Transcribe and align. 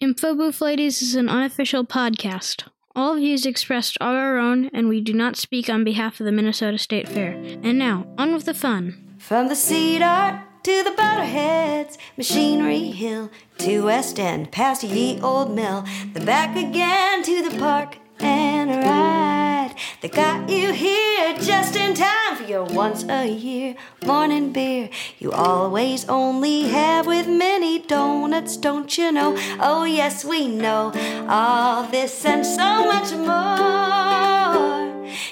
Info 0.00 0.32
Booth 0.32 0.60
Ladies 0.60 1.02
is 1.02 1.16
an 1.16 1.28
unofficial 1.28 1.84
podcast. 1.84 2.68
All 2.94 3.16
views 3.16 3.44
expressed 3.44 3.98
are 4.00 4.16
our 4.16 4.38
own, 4.38 4.70
and 4.72 4.88
we 4.88 5.00
do 5.00 5.12
not 5.12 5.34
speak 5.34 5.68
on 5.68 5.82
behalf 5.82 6.20
of 6.20 6.24
the 6.24 6.30
Minnesota 6.30 6.78
State 6.78 7.08
Fair. 7.08 7.32
And 7.64 7.80
now, 7.80 8.06
on 8.16 8.32
with 8.32 8.44
the 8.44 8.54
fun. 8.54 9.16
From 9.18 9.48
the 9.48 9.56
Cedar 9.56 10.40
to 10.62 10.84
the 10.84 10.92
Butterheads, 10.92 11.98
Machinery 12.16 12.92
Hill 12.92 13.28
to 13.58 13.86
West 13.86 14.20
End, 14.20 14.52
past 14.52 14.84
ye 14.84 15.20
old 15.20 15.50
mill, 15.56 15.84
then 16.12 16.24
back 16.24 16.56
again 16.56 17.24
to 17.24 17.50
the 17.50 17.58
park 17.58 17.96
and 18.20 18.70
a 18.70 19.27
ride 19.68 19.76
that 20.00 20.12
got 20.12 20.48
you 20.48 20.72
here 20.72 21.36
just 21.38 21.76
in 21.76 21.94
time 21.94 22.36
for 22.36 22.44
your 22.44 22.64
once 22.64 23.04
a 23.08 23.26
year 23.26 23.74
morning 24.04 24.52
beer. 24.52 24.90
You 25.18 25.32
always 25.32 26.08
only 26.08 26.62
have 26.62 27.06
with 27.06 27.26
many 27.26 27.78
donuts, 27.78 28.56
don't 28.56 28.96
you 28.96 29.12
know? 29.12 29.36
Oh, 29.60 29.84
yes, 29.84 30.24
we 30.24 30.46
know 30.46 30.92
all 31.28 31.84
this 31.84 32.24
and 32.24 32.44
so 32.44 32.84
much 32.84 33.12
more. 33.12 34.37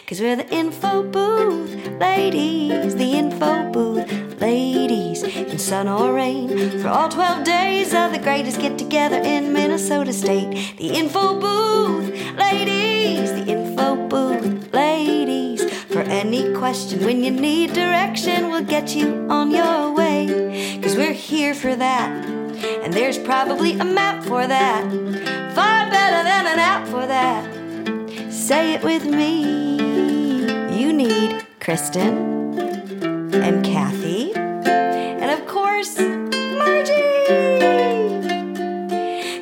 Cause 0.06 0.20
we're 0.20 0.36
the 0.36 0.48
info 0.54 1.02
booth 1.02 1.74
ladies, 1.98 2.94
the 2.96 3.12
info 3.14 3.70
booth 3.72 4.40
ladies, 4.40 5.22
in 5.22 5.58
sun 5.58 5.88
or 5.88 6.12
rain. 6.12 6.80
For 6.80 6.88
all 6.88 7.08
12 7.08 7.44
days 7.44 7.94
of 7.94 8.12
the 8.12 8.18
greatest 8.18 8.60
get 8.60 8.78
together 8.78 9.16
in 9.16 9.52
Minnesota 9.52 10.12
State. 10.12 10.76
The 10.78 10.90
info 10.90 11.40
booth 11.40 12.10
ladies, 12.36 13.32
the 13.32 13.46
info 13.46 14.08
booth 14.08 14.72
ladies. 14.72 15.68
For 15.86 16.00
any 16.02 16.52
question 16.54 17.04
when 17.04 17.24
you 17.24 17.30
need 17.30 17.72
direction, 17.72 18.50
we'll 18.50 18.64
get 18.64 18.94
you 18.94 19.26
on 19.28 19.50
your 19.50 19.92
way. 19.92 20.78
Cause 20.82 20.96
we're 20.96 21.12
here 21.12 21.54
for 21.54 21.74
that. 21.74 22.10
And 22.82 22.92
there's 22.92 23.18
probably 23.18 23.78
a 23.78 23.84
map 23.84 24.22
for 24.24 24.46
that. 24.46 24.84
Far 25.54 25.90
better 25.90 26.22
than 26.22 26.46
an 26.46 26.58
app 26.58 26.86
for 26.86 27.06
that. 27.06 28.32
Say 28.32 28.74
it 28.74 28.82
with 28.84 29.04
me. 29.04 29.75
You 30.86 30.92
need 30.92 31.44
Kristen 31.58 32.56
and 33.34 33.64
Kathy, 33.64 34.32
and 34.36 35.32
of 35.32 35.44
course, 35.48 35.98
Margie. 35.98 36.92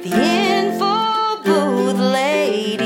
The 0.01 0.15
info 0.15 1.43
booth 1.43 1.99
ladies. 1.99 2.81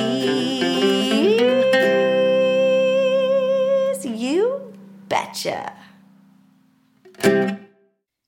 You 4.05 4.75
betcha. 5.09 5.73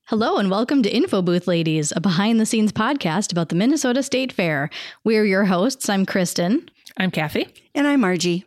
Hello 0.05 0.37
and 0.37 0.49
welcome 0.49 0.85
to 0.85 0.89
Info 0.89 1.23
Booth 1.23 1.49
Ladies, 1.49 1.93
a 1.97 2.01
behind 2.01 2.39
the 2.39 2.47
scenes 2.47 2.71
podcast 2.71 3.33
about 3.33 3.49
the 3.49 3.57
Minnesota 3.57 4.05
State 4.05 4.33
Fair. 4.33 4.71
We're 5.03 5.25
your 5.25 5.47
hosts. 5.47 5.89
I'm 5.89 6.07
Kristen, 6.07 6.71
I'm 6.97 7.11
Kathy. 7.11 7.49
And 7.75 7.89
I'm 7.89 8.03
Margie. 8.03 8.45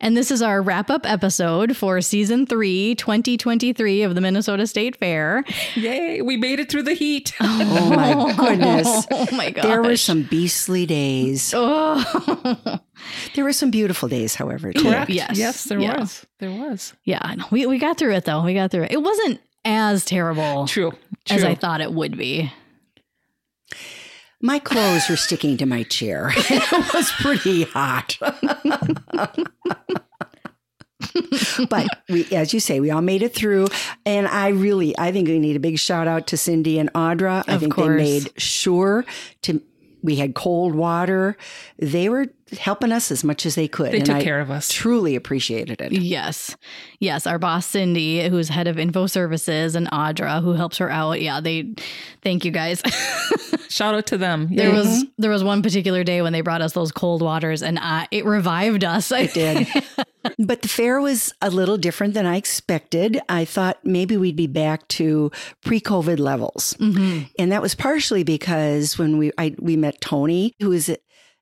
And 0.00 0.16
this 0.16 0.30
is 0.30 0.42
our 0.42 0.60
wrap 0.62 0.90
up 0.90 1.08
episode 1.10 1.76
for 1.76 2.00
season 2.00 2.46
three, 2.46 2.94
2023 2.96 4.02
of 4.02 4.14
the 4.14 4.20
Minnesota 4.20 4.66
State 4.66 4.96
Fair. 4.96 5.44
Yay, 5.74 6.20
we 6.22 6.36
made 6.36 6.60
it 6.60 6.70
through 6.70 6.82
the 6.84 6.94
heat. 6.94 7.32
Oh, 7.40 7.78
oh 7.80 7.90
my 7.90 8.34
goodness. 8.36 9.06
Oh 9.10 9.26
my 9.32 9.50
gosh. 9.50 9.64
There 9.64 9.82
were 9.82 9.96
some 9.96 10.22
beastly 10.24 10.86
days. 10.86 11.52
Oh. 11.56 12.80
There 13.34 13.44
were 13.44 13.52
some 13.52 13.70
beautiful 13.70 14.08
days, 14.08 14.34
however, 14.34 14.72
too. 14.72 14.82
Correct. 14.82 15.10
Yes. 15.10 15.36
Yes, 15.36 15.64
there 15.64 15.78
Yeah. 15.80 15.98
was. 16.00 16.24
There 16.38 16.50
was. 16.50 16.94
yeah, 17.04 17.18
I 17.20 17.34
know. 17.34 17.44
We, 17.50 17.66
we 17.66 17.78
got 17.78 17.98
through 17.98 18.14
it 18.14 18.24
though. 18.24 18.42
We 18.42 18.54
got 18.54 18.70
through 18.70 18.84
it. 18.84 18.92
It 18.92 19.02
wasn't 19.02 19.40
as 19.64 20.04
terrible 20.04 20.66
True. 20.66 20.92
True. 21.26 21.36
as 21.36 21.44
I 21.44 21.54
thought 21.54 21.80
it 21.80 21.92
would 21.92 22.16
be. 22.16 22.50
My 24.44 24.58
clothes 24.58 25.08
were 25.08 25.16
sticking 25.16 25.56
to 25.56 25.64
my 25.64 25.84
chair. 25.84 26.30
it 26.36 26.94
was 26.94 27.10
pretty 27.12 27.62
hot. 27.62 28.18
but 31.70 31.88
we, 32.10 32.26
as 32.30 32.52
you 32.52 32.60
say, 32.60 32.78
we 32.78 32.90
all 32.90 33.00
made 33.00 33.22
it 33.22 33.34
through. 33.34 33.68
And 34.04 34.28
I 34.28 34.48
really, 34.48 34.94
I 34.98 35.12
think 35.12 35.28
we 35.28 35.38
need 35.38 35.56
a 35.56 35.60
big 35.60 35.78
shout 35.78 36.06
out 36.06 36.26
to 36.26 36.36
Cindy 36.36 36.78
and 36.78 36.92
Audra. 36.92 37.42
I 37.48 37.54
Of 37.54 37.60
think 37.60 37.74
course. 37.74 37.88
they 37.88 37.96
made 38.20 38.32
sure 38.36 39.06
to, 39.42 39.62
we 40.04 40.16
had 40.16 40.34
cold 40.34 40.74
water. 40.74 41.34
They 41.78 42.10
were 42.10 42.26
helping 42.58 42.92
us 42.92 43.10
as 43.10 43.24
much 43.24 43.46
as 43.46 43.54
they 43.54 43.66
could. 43.66 43.90
They 43.90 43.96
and 43.96 44.06
took 44.06 44.16
I 44.16 44.22
care 44.22 44.38
of 44.38 44.50
us. 44.50 44.70
Truly 44.70 45.16
appreciated 45.16 45.80
it. 45.80 45.92
Yes. 45.92 46.54
Yes. 47.00 47.26
Our 47.26 47.38
boss, 47.38 47.64
Cindy, 47.64 48.28
who's 48.28 48.50
head 48.50 48.68
of 48.68 48.78
info 48.78 49.06
services, 49.06 49.74
and 49.74 49.90
Audra, 49.90 50.42
who 50.42 50.52
helps 50.52 50.76
her 50.76 50.90
out. 50.90 51.22
Yeah. 51.22 51.40
They, 51.40 51.74
thank 52.22 52.44
you 52.44 52.50
guys. 52.50 52.82
Shout 53.70 53.94
out 53.94 54.06
to 54.08 54.18
them. 54.18 54.54
There 54.54 54.68
Yay. 54.68 54.74
was 54.74 54.86
mm-hmm. 54.86 55.10
there 55.16 55.30
was 55.30 55.42
one 55.42 55.62
particular 55.62 56.04
day 56.04 56.20
when 56.20 56.34
they 56.34 56.42
brought 56.42 56.60
us 56.60 56.74
those 56.74 56.92
cold 56.92 57.22
waters, 57.22 57.62
and 57.62 57.78
I, 57.78 58.06
it 58.10 58.26
revived 58.26 58.84
us. 58.84 59.10
I 59.10 59.26
did. 59.26 59.66
but 60.38 60.62
the 60.62 60.68
fair 60.68 61.00
was 61.00 61.32
a 61.42 61.50
little 61.50 61.76
different 61.76 62.14
than 62.14 62.26
I 62.26 62.36
expected. 62.36 63.20
I 63.28 63.44
thought 63.44 63.78
maybe 63.84 64.16
we'd 64.16 64.36
be 64.36 64.46
back 64.46 64.86
to 64.88 65.30
pre-COVID 65.64 66.18
levels, 66.18 66.74
Mhm. 66.80 67.28
and 67.38 67.52
that 67.52 67.62
was 67.62 67.74
partially 67.74 68.24
because 68.24 68.98
when 68.98 69.18
we 69.18 69.32
I, 69.38 69.54
we 69.58 69.76
met 69.76 70.00
Tony, 70.00 70.54
who 70.60 70.72
is 70.72 70.94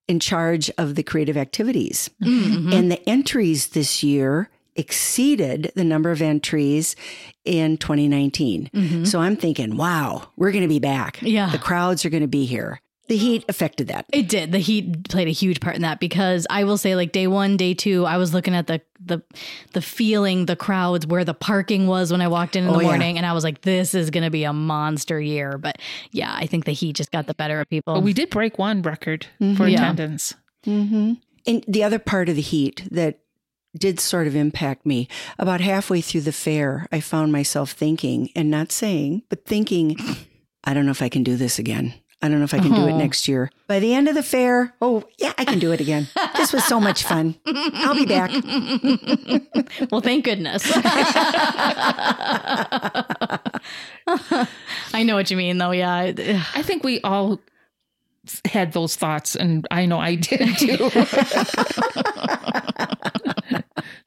in 0.08 0.18
charge 0.20 0.70
of 0.78 0.94
the 0.96 1.02
creative 1.02 1.36
activities, 1.36 2.10
Mhm. 2.22 2.72
and 2.72 2.90
the 2.90 3.08
entries 3.08 3.68
this 3.68 4.02
year 4.02 4.48
exceeded 4.74 5.70
the 5.74 5.84
number 5.84 6.10
of 6.10 6.22
entries 6.22 6.96
in 7.44 7.76
2019. 7.76 8.70
Mhm. 8.74 9.06
So 9.06 9.20
I'm 9.20 9.36
thinking, 9.36 9.76
wow, 9.76 10.28
we're 10.36 10.50
going 10.52 10.62
to 10.62 10.68
be 10.68 10.78
back. 10.78 11.18
Yeah. 11.22 11.50
the 11.50 11.58
crowds 11.58 12.04
are 12.04 12.10
going 12.10 12.22
to 12.22 12.26
be 12.28 12.44
here. 12.46 12.80
The 13.12 13.18
heat 13.18 13.44
affected 13.46 13.88
that. 13.88 14.06
It 14.10 14.26
did. 14.26 14.52
The 14.52 14.58
heat 14.58 15.06
played 15.10 15.28
a 15.28 15.32
huge 15.32 15.60
part 15.60 15.76
in 15.76 15.82
that 15.82 16.00
because 16.00 16.46
I 16.48 16.64
will 16.64 16.78
say, 16.78 16.96
like 16.96 17.12
day 17.12 17.26
one, 17.26 17.58
day 17.58 17.74
two, 17.74 18.06
I 18.06 18.16
was 18.16 18.32
looking 18.32 18.54
at 18.54 18.68
the 18.68 18.80
the 19.04 19.20
the 19.74 19.82
feeling, 19.82 20.46
the 20.46 20.56
crowds, 20.56 21.06
where 21.06 21.22
the 21.22 21.34
parking 21.34 21.86
was 21.86 22.10
when 22.10 22.22
I 22.22 22.28
walked 22.28 22.56
in 22.56 22.64
in 22.64 22.70
Oh, 22.70 22.72
the 22.72 22.78
yeah. 22.80 22.86
morning, 22.86 23.18
and 23.18 23.26
I 23.26 23.34
was 23.34 23.44
like, 23.44 23.60
"This 23.60 23.92
is 23.92 24.08
going 24.08 24.24
to 24.24 24.30
be 24.30 24.44
a 24.44 24.54
monster 24.54 25.20
year." 25.20 25.58
But 25.58 25.76
yeah, 26.10 26.32
I 26.34 26.46
think 26.46 26.64
the 26.64 26.72
heat 26.72 26.96
just 26.96 27.12
got 27.12 27.26
the 27.26 27.34
better 27.34 27.60
of 27.60 27.68
people. 27.68 27.92
But 27.92 28.02
we 28.02 28.14
did 28.14 28.30
break 28.30 28.58
one 28.58 28.80
record 28.80 29.26
for 29.58 29.68
Yeah. 29.68 29.82
attendance. 29.82 30.32
Mm-hmm. 30.66 31.12
And 31.46 31.64
the 31.68 31.84
other 31.84 31.98
part 31.98 32.30
of 32.30 32.36
the 32.36 32.40
heat 32.40 32.88
that 32.90 33.18
did 33.78 34.00
sort 34.00 34.26
of 34.26 34.34
impact 34.34 34.86
me 34.86 35.06
about 35.38 35.60
halfway 35.60 36.00
through 36.00 36.22
the 36.22 36.32
fair, 36.32 36.86
I 36.90 37.00
found 37.00 37.30
myself 37.30 37.72
thinking 37.72 38.30
and 38.34 38.50
not 38.50 38.72
saying, 38.72 39.24
but 39.28 39.44
thinking, 39.44 39.98
I 40.64 40.72
don't 40.72 40.86
know 40.86 40.92
if 40.92 41.02
I 41.02 41.10
can 41.10 41.22
do 41.22 41.36
this 41.36 41.58
again. 41.58 41.92
I 42.22 42.28
don't 42.28 42.38
know 42.38 42.44
if 42.44 42.54
I 42.54 42.58
can 42.60 42.72
do 42.72 42.86
it 42.86 42.92
Oh. 42.92 42.98
next 42.98 43.26
year. 43.26 43.50
By 43.66 43.80
the 43.80 43.92
end 43.94 44.06
of 44.08 44.14
the 44.14 44.22
fair, 44.22 44.74
oh, 44.80 45.02
yeah, 45.18 45.32
I 45.38 45.44
can 45.44 45.58
do 45.58 45.72
it 45.72 45.80
again. 45.80 46.06
this 46.36 46.52
was 46.52 46.64
so 46.64 46.78
much 46.80 47.02
fun. 47.04 47.34
I'll 47.46 47.94
be 47.96 48.06
back. 48.06 48.30
well, 49.90 50.00
thank 50.00 50.24
goodness. 50.24 50.62
I 54.94 55.02
know 55.04 55.14
what 55.14 55.30
you 55.30 55.36
mean, 55.36 55.58
though. 55.58 55.70
Yeah. 55.72 56.12
I 56.54 56.62
think 56.62 56.84
we 56.84 57.00
all 57.02 57.40
had 58.44 58.72
those 58.72 58.94
thoughts, 58.96 59.34
and 59.34 59.66
I 59.70 59.86
know 59.86 59.98
I 59.98 60.14
did 60.14 60.46
too. 60.58 60.90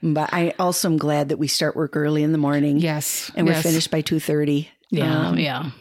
But 0.02 0.30
I 0.34 0.54
also 0.60 0.88
am 0.90 0.98
glad 0.98 1.30
that 1.30 1.38
we 1.38 1.48
start 1.48 1.76
work 1.76 1.96
early 1.98 2.22
in 2.24 2.32
the 2.32 2.38
morning. 2.38 2.78
yes. 2.78 3.32
And 3.36 3.48
we're 3.48 3.54
yes. 3.54 3.64
finished 3.64 3.90
by 3.92 4.02
2.30. 4.04 4.68
Yeah. 4.92 5.28
Um, 5.30 5.40
yeah. 5.40 5.72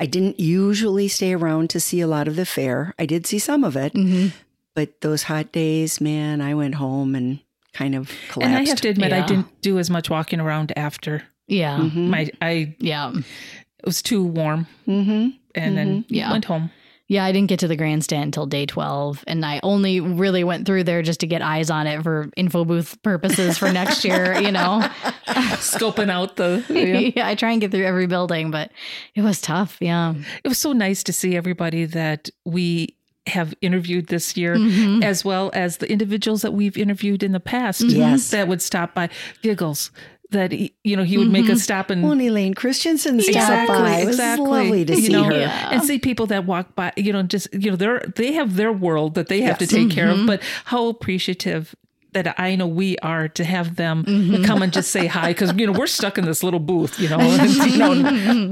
I 0.00 0.06
didn't 0.06 0.40
usually 0.40 1.08
stay 1.08 1.32
around 1.34 1.70
to 1.70 1.80
see 1.80 2.00
a 2.00 2.06
lot 2.06 2.28
of 2.28 2.36
the 2.36 2.44
fair. 2.46 2.94
I 2.98 3.06
did 3.06 3.26
see 3.26 3.38
some 3.38 3.64
of 3.64 3.76
it. 3.76 3.94
Mhm. 3.94 4.32
But 4.74 5.00
those 5.02 5.24
hot 5.24 5.52
days, 5.52 6.00
man, 6.00 6.40
I 6.40 6.54
went 6.54 6.74
home 6.76 7.14
and 7.14 7.38
kind 7.72 7.94
of 7.94 8.10
collapsed. 8.30 8.42
And 8.50 8.56
I 8.56 8.68
have 8.68 8.80
to 8.80 8.88
admit, 8.88 9.10
Yeah. 9.10 9.22
I 9.22 9.26
didn't 9.26 9.60
do 9.62 9.78
as 9.78 9.88
much 9.90 10.10
walking 10.10 10.40
around 10.40 10.72
after 10.76 11.22
Yeah. 11.46 11.78
Mhm. 11.78 12.08
my. 12.08 12.30
I 12.42 12.74
Yeah. 12.80 13.12
it 13.14 13.84
was 13.86 14.02
too 14.02 14.22
warm, 14.24 14.66
Mhm. 14.86 15.34
and 15.54 15.76
then 15.76 16.04
Yeah. 16.08 16.32
went 16.32 16.46
home. 16.46 16.70
Yeah, 17.14 17.24
I 17.24 17.30
didn't 17.30 17.48
get 17.48 17.60
to 17.60 17.68
the 17.68 17.76
grandstand 17.76 18.24
until 18.24 18.44
day 18.46 18.66
12, 18.66 19.22
and 19.28 19.46
I 19.46 19.60
only 19.62 20.00
really 20.00 20.42
went 20.42 20.66
through 20.66 20.82
there 20.82 21.00
just 21.00 21.20
to 21.20 21.28
get 21.28 21.42
eyes 21.42 21.70
on 21.70 21.86
it 21.86 22.02
for 22.02 22.28
info 22.36 22.64
booth 22.64 23.00
purposes 23.04 23.56
for 23.56 23.70
next 23.72 24.04
year, 24.04 24.34
you 24.40 24.50
know. 24.50 24.80
Scoping 25.28 26.10
out 26.10 26.34
the. 26.36 26.64
Yeah. 27.16 27.28
I 27.28 27.36
try 27.36 27.52
and 27.52 27.60
get 27.60 27.70
through 27.70 27.84
every 27.84 28.06
building, 28.08 28.50
but 28.50 28.70
it 29.14 29.22
was 29.22 29.40
tough. 29.40 29.76
Yeah. 29.80 30.14
It 30.42 30.48
was 30.48 30.58
so 30.58 30.72
nice 30.72 31.04
to 31.04 31.12
see 31.12 31.36
everybody 31.36 31.84
that 31.84 32.30
we 32.44 32.96
have 33.26 33.54
interviewed 33.62 34.08
this 34.08 34.36
year, 34.36 34.56
Mhm. 34.56 35.02
as 35.02 35.24
well 35.24 35.50
as 35.54 35.78
the 35.78 35.90
individuals 35.90 36.42
that 36.42 36.52
we've 36.52 36.76
interviewed 36.76 37.22
in 37.22 37.32
the 37.32 37.40
past. 37.40 37.82
Yes. 37.82 38.30
that 38.30 38.48
would 38.48 38.60
stop 38.60 38.94
by 38.94 39.08
Giggles. 39.40 39.90
That 40.34 40.52
he, 40.52 40.74
you 40.84 40.96
know 40.96 41.02
he 41.04 41.16
would 41.18 41.30
make 41.30 41.48
us 41.48 41.62
stop 41.62 41.88
and 41.90 42.02
Well, 42.02 42.12
and 42.12 42.20
Elaine 42.22 42.54
Christensen 42.54 43.20
stopped 43.20 43.36
exactly, 43.36 43.76
by. 43.78 43.96
It 44.00 44.06
was 44.06 44.16
exactly. 44.16 44.46
lovely 44.46 44.84
to 44.84 44.94
you 44.94 45.00
see 45.06 45.12
know, 45.12 45.24
her. 45.24 45.32
Yeah. 45.32 45.70
and 45.72 45.82
see 45.82 45.98
people 45.98 46.26
that 46.26 46.44
walk 46.44 46.74
by. 46.74 46.92
You 46.96 47.12
know, 47.12 47.22
just 47.22 47.48
you 47.54 47.70
know, 47.70 47.76
they're 47.76 48.00
they 48.16 48.32
have 48.32 48.56
their 48.56 48.72
world 48.72 49.14
that 49.14 49.28
they 49.28 49.40
have 49.40 49.58
to 49.58 49.66
take 49.66 49.90
care 49.90 50.06
Mm-hmm. 50.08 50.20
of. 50.22 50.26
But 50.26 50.42
how 50.66 50.88
appreciative 50.88 51.74
that 52.12 52.38
I 52.38 52.54
know 52.54 52.66
we 52.68 52.96
are 52.98 53.26
to 53.28 53.42
have 53.44 53.74
them 53.76 54.04
Mm-hmm. 54.04 54.44
come 54.44 54.62
and 54.62 54.72
just 54.72 54.90
say 54.92 55.06
hi 55.06 55.28
because 55.32 55.52
you 55.56 55.66
know 55.66 55.72
we're 55.78 55.86
stuck 55.88 56.18
in 56.18 56.24
this 56.26 56.42
little 56.42 56.60
booth. 56.60 56.98
You 57.00 57.08
know, 57.08 57.18
and, 57.20 57.50
you 57.52 57.78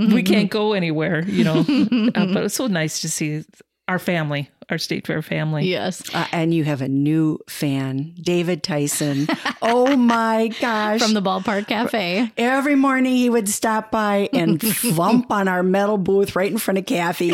know 0.06 0.14
we 0.14 0.22
can't 0.22 0.50
go 0.50 0.72
anywhere. 0.72 1.24
You 1.26 1.44
know, 1.44 1.58
uh, 2.14 2.26
but 2.32 2.44
it's 2.44 2.54
so 2.54 2.66
nice 2.66 3.00
to 3.02 3.08
see 3.08 3.44
our 3.88 3.98
family, 3.98 4.48
our 4.72 4.78
State 4.78 5.06
Fair 5.06 5.22
family. 5.22 5.66
Yes. 5.68 6.02
Uh, 6.14 6.26
and 6.32 6.52
you 6.52 6.64
have 6.64 6.80
a 6.80 6.88
new 6.88 7.38
fan, 7.48 8.14
David 8.20 8.62
Tyson. 8.62 9.28
oh 9.62 9.96
my 9.96 10.48
gosh. 10.60 11.00
From 11.00 11.12
the 11.14 11.22
ballpark 11.22 11.68
cafe. 11.68 12.32
Every 12.36 12.74
morning 12.74 13.14
he 13.14 13.28
would 13.30 13.48
stop 13.48 13.90
by 13.90 14.30
and 14.32 14.60
flump 14.76 15.30
on 15.30 15.46
our 15.46 15.62
metal 15.62 15.98
booth 15.98 16.34
right 16.34 16.50
in 16.50 16.58
front 16.58 16.78
of 16.78 16.86
Kathy. 16.86 17.32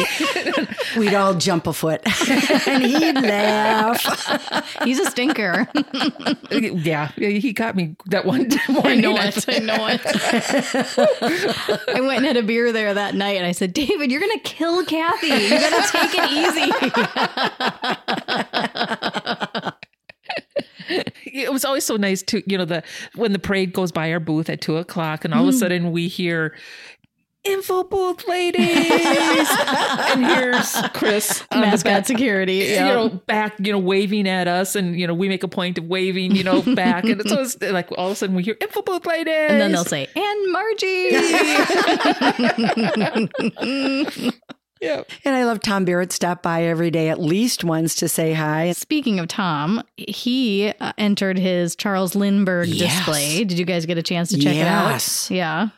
We'd 0.99 1.15
all 1.15 1.35
jump 1.35 1.67
a 1.69 1.73
foot 1.73 2.01
and 2.67 2.83
he'd 2.83 3.15
laugh. 3.15 4.03
He's 4.83 4.99
a 4.99 5.09
stinker. 5.11 5.69
Yeah, 6.51 7.13
yeah, 7.17 7.29
he 7.29 7.53
got 7.53 7.77
me 7.77 7.95
that 8.07 8.25
one 8.25 8.49
I 8.69 8.73
morning. 8.73 9.01
know 9.01 9.17
it. 9.17 9.45
I 9.49 9.59
know 9.61 9.87
it. 9.87 10.01
I 11.89 12.01
went 12.01 12.19
and 12.19 12.27
had 12.27 12.37
a 12.37 12.43
beer 12.43 12.73
there 12.73 12.95
that 12.95 13.15
night 13.15 13.37
and 13.37 13.47
I 13.47 13.53
said, 13.53 13.73
David, 13.73 14.11
you're 14.11 14.21
going 14.21 14.39
to 14.39 14.45
kill 14.45 14.85
Kathy. 14.85 15.29
You 15.29 15.51
got 15.51 15.85
to 15.85 15.93
take 15.93 16.15
it 16.19 16.31
easy. 16.33 17.28
it 21.27 21.53
was 21.53 21.65
always 21.65 21.85
so 21.85 21.97
nice 21.97 22.23
to 22.23 22.43
you 22.51 22.59
know 22.59 22.65
the 22.65 22.83
when 23.15 23.33
the 23.33 23.39
parade 23.39 23.73
goes 23.73 23.93
by 23.93 24.13
our 24.13 24.21
booth 24.21 24.49
at 24.49 24.61
two 24.61 24.77
o'clock 24.77 25.25
and 25.25 25.35
all 25.35 25.43
of 25.43 25.49
a 25.49 25.53
mm. 25.53 25.61
sudden 25.61 25.93
we 25.93 26.09
hear 26.09 26.57
info 27.45 27.85
booth 27.85 28.27
ladies! 28.29 29.49
And 30.11 30.25
here's 30.25 30.75
chris 30.95 31.45
the 31.51 31.59
Mascot 31.59 32.07
security. 32.07 32.57
you 32.57 32.81
know 32.81 33.09
back 33.09 33.55
you 33.59 33.73
know 33.73 33.79
waving 33.79 34.29
at 34.29 34.49
us 34.49 34.75
and 34.75 34.99
you 34.99 35.07
know 35.07 35.15
we 35.15 35.29
make 35.29 35.43
a 35.43 35.49
point 35.49 35.79
of 35.79 35.85
waving 35.85 36.35
you 36.35 36.45
know 36.45 36.63
back. 36.75 37.05
And 37.05 37.21
it's 37.21 37.61
like 37.63 37.91
all 37.93 38.07
of 38.07 38.13
a 38.13 38.17
sudden 38.17 38.35
we 38.35 38.43
hear 38.43 38.57
info 38.61 38.83
booth 38.83 39.07
ladies! 39.07 39.35
And 39.35 39.61
then 39.61 39.73
they'll 39.73 39.85
say, 39.85 40.09
and 40.15 40.53
Margie. 40.53 41.11
Yeah 44.81 45.03
And 45.25 45.35
I 45.35 45.45
love 45.45 45.61
Tom 45.61 45.85
Barrett 45.85 46.13
stopped 46.13 46.43
by 46.43 46.63
every 46.65 46.91
day 46.91 47.09
at 47.09 47.21
least 47.21 47.65
once 47.65 47.95
to 47.97 48.09
say 48.09 48.33
hi. 48.33 48.73
Speaking 48.73 49.19
of 49.19 49.29
Tom, 49.29 49.83
he 49.97 50.73
uh, 50.81 50.93
entered 50.99 51.39
his 51.39 51.75
Charles 51.77 52.15
Lindbergh 52.15 52.69
Yes. 52.69 52.97
display. 52.97 53.45
Did 53.45 53.59
you 53.59 53.65
guys 53.65 53.87
get 53.87 53.99
a 53.99 54.03
chance 54.03 54.31
to 54.31 54.37
check 54.39 54.55
Yes. 54.55 55.31
it 55.31 55.35
out? 55.35 55.37
Yeah. 55.37 55.69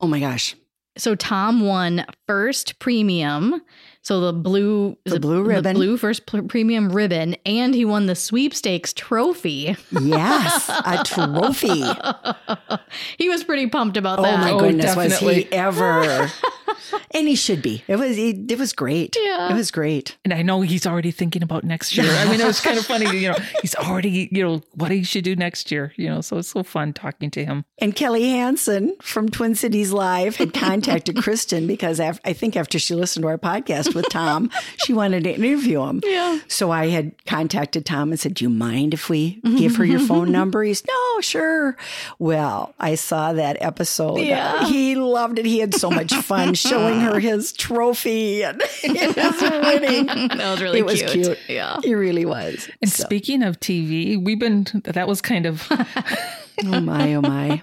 Oh 0.00 0.06
my 0.06 0.20
gosh. 0.20 0.54
So 0.96 1.14
Tom 1.14 1.60
won 1.60 2.04
first 2.26 2.78
premium. 2.80 3.62
So 4.02 4.20
the 4.20 4.32
blue 4.32 4.96
is 5.04 5.12
The 5.12 5.20
blue 5.20 5.42
ribbon. 5.42 5.62
the 5.64 5.74
blue 5.74 5.96
first 5.96 6.26
pl- 6.26 6.42
premium 6.44 6.90
ribbon, 6.90 7.36
and 7.44 7.74
he 7.74 7.84
won 7.84 8.06
the 8.06 8.14
sweepstakes 8.14 8.92
trophy. 8.94 9.76
Yes, 9.92 10.68
a 10.68 11.02
trophy. 11.04 11.82
he 13.18 13.28
was 13.28 13.44
pretty 13.44 13.66
pumped 13.68 13.96
about 13.96 14.22
that. 14.22 14.34
Oh 14.34 14.36
that. 14.36 14.40
my 14.40 14.50
Oh, 14.52 14.60
goodness, 14.60 14.96
was 14.96 15.10
definitely. 15.12 15.42
he 15.44 15.52
ever? 15.52 16.30
and 17.12 17.28
he 17.28 17.34
should 17.34 17.62
be. 17.62 17.82
It 17.88 17.96
was. 17.96 18.16
It, 18.18 18.50
it 18.50 18.58
was 18.58 18.72
great. 18.72 19.16
Yeah. 19.20 19.50
it 19.50 19.54
was 19.54 19.70
great. 19.70 20.16
and 20.24 20.32
i 20.34 20.42
know 20.42 20.60
he's 20.62 20.86
already 20.86 21.10
thinking 21.10 21.42
about 21.42 21.64
next 21.64 21.96
year 21.96 22.06
i 22.10 22.24
mean 22.30 22.40
it 22.40 22.46
was 22.46 22.60
kind 22.60 22.78
of 22.78 22.84
funny 22.86 23.04
you 23.18 23.28
know 23.30 23.36
he's 23.62 23.74
already 23.76 24.28
you 24.32 24.42
know 24.42 24.62
what 24.74 24.90
he 24.90 25.02
should 25.02 25.24
do 25.24 25.34
next 25.36 25.70
year 25.70 25.92
you 25.96 26.08
know 26.08 26.20
so 26.20 26.38
it's 26.38 26.48
so 26.48 26.62
fun 26.62 26.92
talking 26.92 27.30
to 27.30 27.44
him 27.44 27.64
And 27.78 27.94
Kelly 27.94 28.28
Hansen 28.30 28.96
from 29.00 29.28
Twin 29.28 29.54
Cities 29.54 29.92
Live 29.92 30.36
had 30.36 30.52
contacted 30.54 31.16
Kristen 31.22 31.66
because 31.66 32.00
af- 32.00 32.20
I 32.24 32.32
think 32.32 32.56
after 32.56 32.78
she 32.78 32.94
listened 32.94 33.22
to 33.24 33.28
our 33.28 33.38
podcast 33.38 33.94
with 33.94 34.06
Tom, 34.10 34.50
she 34.84 34.92
wanted 34.92 35.24
to 35.24 35.34
interview 35.34 35.82
him. 35.82 36.00
Yeah. 36.04 36.38
So 36.48 36.70
I 36.70 36.88
had 36.88 37.12
contacted 37.26 37.84
Tom 37.86 38.10
and 38.10 38.18
said, 38.20 38.34
"Do 38.34 38.44
you 38.44 38.50
mind 38.50 38.94
if 38.94 39.08
we 39.08 39.40
give 39.56 39.76
her 39.76 39.84
your 39.84 40.00
phone 40.00 40.30
number?" 40.38 40.62
He's, 40.62 40.82
"No, 40.86 41.20
sure." 41.20 41.76
Well, 42.18 42.74
I 42.78 42.94
saw 42.96 43.32
that 43.34 43.56
episode. 43.60 44.18
Yeah. 44.20 44.66
He 44.66 44.94
loved 44.96 45.38
it. 45.38 45.46
He 45.46 45.58
had 45.60 45.74
so 45.74 45.90
much 45.90 46.12
fun 46.14 46.54
showing 46.58 47.00
her 47.00 47.16
ah. 47.16 47.18
his 47.18 47.52
trophy 47.52 48.42
and 48.42 48.60
his 48.80 49.16
winning. 49.16 50.06
that 50.06 50.38
was 50.38 50.60
really 50.62 50.80
it 50.80 50.84
was 50.86 51.00
cute. 51.02 51.12
cute. 51.12 51.38
Yeah. 51.48 51.78
He 51.82 51.94
really 51.94 52.24
was. 52.24 52.68
And 52.82 52.90
So- 52.90 53.04
speaking 53.04 53.42
of 53.42 53.58
TV, 53.60 54.22
we've 54.22 54.38
been 54.38 54.66
that 54.84 55.08
was 55.08 55.20
kind 55.20 55.46
of 55.46 55.66
oh 56.64 56.80
my, 56.80 57.14
oh 57.14 57.20
my. 57.22 57.62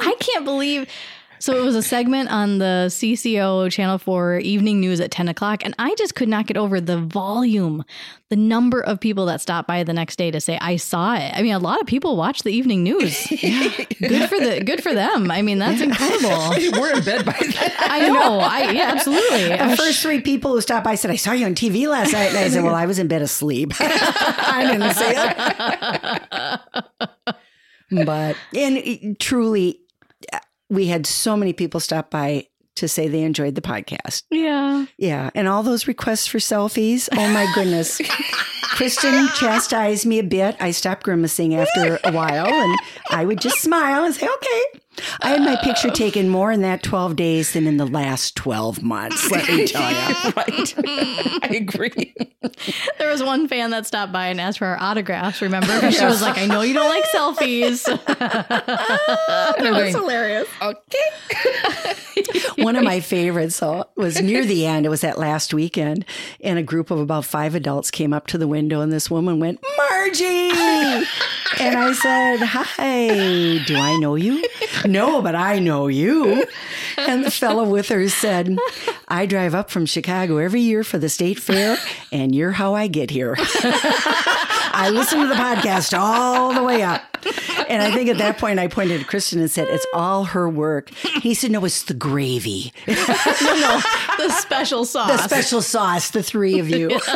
I 0.00 0.14
can't 0.20 0.44
believe. 0.44 0.88
So 1.38 1.56
it 1.56 1.64
was 1.64 1.76
a 1.76 1.82
segment 1.82 2.30
on 2.30 2.58
the 2.58 2.86
CCO 2.88 3.70
Channel 3.70 3.98
4 3.98 4.38
evening 4.38 4.80
news 4.80 5.00
at 5.00 5.10
10 5.10 5.28
o'clock, 5.28 5.64
and 5.64 5.74
I 5.78 5.94
just 5.96 6.14
could 6.14 6.28
not 6.28 6.46
get 6.46 6.56
over 6.56 6.80
the 6.80 6.98
volume, 6.98 7.84
the 8.28 8.36
number 8.36 8.80
of 8.80 9.00
people 9.00 9.26
that 9.26 9.40
stopped 9.40 9.68
by 9.68 9.84
the 9.84 9.92
next 9.92 10.16
day 10.16 10.30
to 10.30 10.40
say, 10.40 10.58
I 10.60 10.76
saw 10.76 11.14
it. 11.14 11.32
I 11.34 11.42
mean, 11.42 11.52
a 11.52 11.58
lot 11.58 11.80
of 11.80 11.86
people 11.86 12.16
watch 12.16 12.42
the 12.42 12.50
evening 12.50 12.82
news. 12.82 13.30
yeah. 13.42 13.70
Good 14.00 14.28
for 14.28 14.40
the 14.40 14.62
good 14.64 14.82
for 14.82 14.94
them. 14.94 15.30
I 15.30 15.42
mean, 15.42 15.58
that's 15.58 15.80
incredible. 15.80 16.28
we're 16.80 16.96
in 16.96 17.04
bed 17.04 17.24
by 17.24 17.36
then. 17.38 17.72
I 17.78 18.08
know. 18.08 18.38
I 18.40 18.70
yeah, 18.72 18.92
absolutely. 18.94 19.48
The 19.48 19.72
oh, 19.72 19.76
first 19.76 20.02
three 20.02 20.20
people 20.20 20.52
who 20.52 20.60
stopped 20.60 20.84
by 20.84 20.94
said, 20.94 21.10
I 21.10 21.16
saw 21.16 21.32
you 21.32 21.46
on 21.46 21.54
TV 21.54 21.88
last 21.88 22.12
night. 22.12 22.30
And 22.30 22.38
I 22.38 22.48
said, 22.48 22.64
Well, 22.64 22.74
I 22.74 22.86
was 22.86 22.98
in 22.98 23.08
bed 23.08 23.22
asleep. 23.22 23.72
I 23.78 24.66
didn't 24.66 24.94
say 24.94 25.14
it. 27.90 28.06
but, 28.06 28.36
and 28.54 28.76
it- 28.78 29.20
truly, 29.20 29.80
we 30.68 30.86
had 30.86 31.06
so 31.06 31.36
many 31.36 31.52
people 31.52 31.80
stop 31.80 32.10
by 32.10 32.46
to 32.76 32.88
say 32.88 33.08
they 33.08 33.22
enjoyed 33.22 33.54
the 33.54 33.62
podcast. 33.62 34.24
Yeah. 34.30 34.86
Yeah. 34.98 35.30
And 35.34 35.48
all 35.48 35.62
those 35.62 35.88
requests 35.88 36.26
for 36.26 36.38
selfies. 36.38 37.08
Oh 37.12 37.28
my 37.32 37.50
goodness. 37.54 38.00
Kristen 38.62 39.28
chastised 39.36 40.04
me 40.04 40.18
a 40.18 40.22
bit. 40.22 40.56
I 40.60 40.70
stopped 40.72 41.02
grimacing 41.04 41.54
after 41.54 41.98
a 42.04 42.12
while 42.12 42.46
and 42.46 42.78
I 43.10 43.24
would 43.24 43.40
just 43.40 43.62
smile 43.62 44.04
and 44.04 44.14
say, 44.14 44.28
okay. 44.28 44.80
I 45.20 45.28
had 45.28 45.42
my 45.42 45.56
picture 45.62 45.90
taken 45.90 46.28
more 46.28 46.52
in 46.52 46.62
that 46.62 46.82
12 46.82 47.16
days 47.16 47.52
than 47.52 47.66
in 47.66 47.76
the 47.76 47.86
last 47.86 48.36
12 48.36 48.82
months, 48.82 49.30
let 49.30 49.48
me 49.48 49.66
tell 49.66 49.90
you. 49.90 49.96
right. 50.36 50.74
I 51.42 51.48
agree. 51.54 52.14
There 52.98 53.10
was 53.10 53.22
one 53.22 53.48
fan 53.48 53.70
that 53.70 53.86
stopped 53.86 54.12
by 54.12 54.28
and 54.28 54.40
asked 54.40 54.58
for 54.58 54.66
our 54.66 54.78
autographs, 54.80 55.42
remember? 55.42 55.66
Because 55.76 55.98
she 55.98 56.04
was 56.04 56.22
like, 56.22 56.38
I 56.38 56.46
know 56.46 56.62
you 56.62 56.72
don't 56.74 56.88
like 56.88 57.04
selfies. 57.04 57.84
that 57.84 59.58
was 59.60 59.94
hilarious. 59.94 60.48
Okay. 60.62 61.02
one 62.62 62.76
of 62.76 62.84
my 62.84 63.00
favorites 63.00 63.56
so, 63.56 63.88
was 63.96 64.20
near 64.20 64.44
the 64.44 64.66
end. 64.66 64.86
It 64.86 64.88
was 64.88 65.02
that 65.02 65.18
last 65.18 65.52
weekend, 65.52 66.04
and 66.40 66.58
a 66.58 66.62
group 66.62 66.90
of 66.90 66.98
about 66.98 67.24
five 67.24 67.54
adults 67.54 67.90
came 67.90 68.12
up 68.12 68.26
to 68.28 68.38
the 68.38 68.48
window, 68.48 68.80
and 68.80 68.92
this 68.92 69.10
woman 69.10 69.38
went, 69.38 69.62
Margie! 69.76 71.04
And 71.58 71.76
I 71.76 71.92
said, 71.92 72.38
Hi, 72.42 73.64
do 73.66 73.76
I 73.76 73.96
know 73.98 74.14
you? 74.14 74.44
No, 74.84 75.22
but 75.22 75.34
I 75.34 75.58
know 75.58 75.86
you. 75.86 76.46
And 76.96 77.24
the 77.24 77.30
fellow 77.30 77.64
with 77.68 77.88
her 77.88 78.08
said, 78.08 78.56
I 79.08 79.26
drive 79.26 79.54
up 79.54 79.70
from 79.70 79.86
Chicago 79.86 80.38
every 80.38 80.60
year 80.60 80.84
for 80.84 80.98
the 80.98 81.08
state 81.08 81.38
fair, 81.38 81.76
and 82.12 82.34
you're 82.34 82.52
how 82.52 82.74
I 82.74 82.86
get 82.86 83.10
here. 83.10 83.36
I 83.38 84.90
listened 84.92 85.22
to 85.22 85.28
the 85.28 85.34
podcast 85.34 85.98
all 85.98 86.52
the 86.54 86.62
way 86.62 86.82
up. 86.82 87.02
And 87.68 87.82
I 87.82 87.90
think 87.92 88.08
at 88.08 88.18
that 88.18 88.38
point 88.38 88.58
I 88.58 88.68
pointed 88.68 89.00
to 89.00 89.06
Kristen 89.06 89.40
and 89.40 89.50
said, 89.50 89.68
It's 89.68 89.86
all 89.94 90.24
her 90.24 90.48
work. 90.48 90.90
He 90.90 91.34
said, 91.34 91.50
No, 91.50 91.64
it's 91.64 91.82
the 91.84 91.94
gravy. 91.94 92.72
no, 92.86 92.94
no, 92.94 93.80
The 94.18 94.30
special 94.30 94.84
sauce. 94.84 95.10
The 95.10 95.18
special 95.18 95.62
sauce, 95.62 96.10
the 96.10 96.22
three 96.22 96.58
of 96.58 96.68
you. 96.68 97.00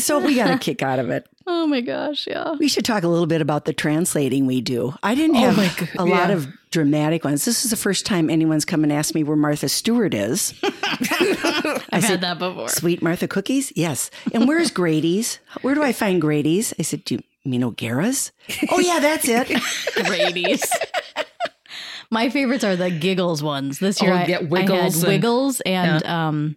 So 0.00 0.18
we 0.18 0.34
got 0.34 0.50
a 0.50 0.58
kick 0.58 0.82
out 0.82 0.98
of 0.98 1.08
it. 1.08 1.26
Oh 1.50 1.66
my 1.66 1.80
gosh, 1.80 2.26
yeah. 2.26 2.52
We 2.58 2.68
should 2.68 2.84
talk 2.84 3.02
a 3.02 3.08
little 3.08 3.26
bit 3.26 3.40
about 3.40 3.64
the 3.64 3.72
translating 3.72 4.46
we 4.46 4.60
do. 4.60 4.94
I 5.02 5.14
didn't 5.14 5.36
have 5.36 5.56
my 5.56 5.70
God, 5.76 5.88
a 5.98 6.04
lot 6.04 6.30
of 6.30 6.46
dramatic 6.70 7.24
ones. 7.24 7.44
This 7.44 7.64
is 7.64 7.70
the 7.70 7.76
first 7.76 8.04
time 8.06 8.28
anyone's 8.30 8.64
come 8.64 8.84
and 8.84 8.92
asked 8.92 9.14
me 9.14 9.24
where 9.24 9.36
Martha 9.36 9.68
Stewart 9.68 10.12
is. 10.14 10.54
I've 10.62 12.04
had 12.04 12.20
that 12.20 12.38
before. 12.38 12.68
Sweet 12.68 13.02
Martha 13.02 13.26
cookies? 13.26 13.72
Yes. 13.74 14.10
And 14.34 14.46
where's 14.46 14.70
Grady's? 14.70 15.38
Where 15.62 15.74
do 15.74 15.82
I 15.82 15.92
find 15.92 16.20
Grady's? 16.20 16.74
I 16.78 16.82
said, 16.82 17.04
Do 17.04 17.14
you 17.16 17.22
mean 17.44 17.64
O'Gara's? 17.64 18.30
Oh, 18.70 18.78
yeah, 18.80 18.98
that's 19.00 19.26
it. 19.28 19.48
Grady's. 20.06 20.64
My 22.10 22.30
favorites 22.30 22.64
are 22.64 22.76
the 22.76 22.90
giggles 22.90 23.42
ones. 23.42 23.78
This 23.80 24.00
year 24.00 24.12
Oh, 24.12 24.16
I, 24.16 24.24
yeah, 24.26 24.38
I 24.38 24.40
had 24.42 24.50
Wiggles 24.50 25.02
and- 25.02 25.12
Wiggles 25.12 25.60
and 25.60 26.04
um, 26.06 26.56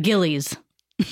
Gillies. 0.00 0.56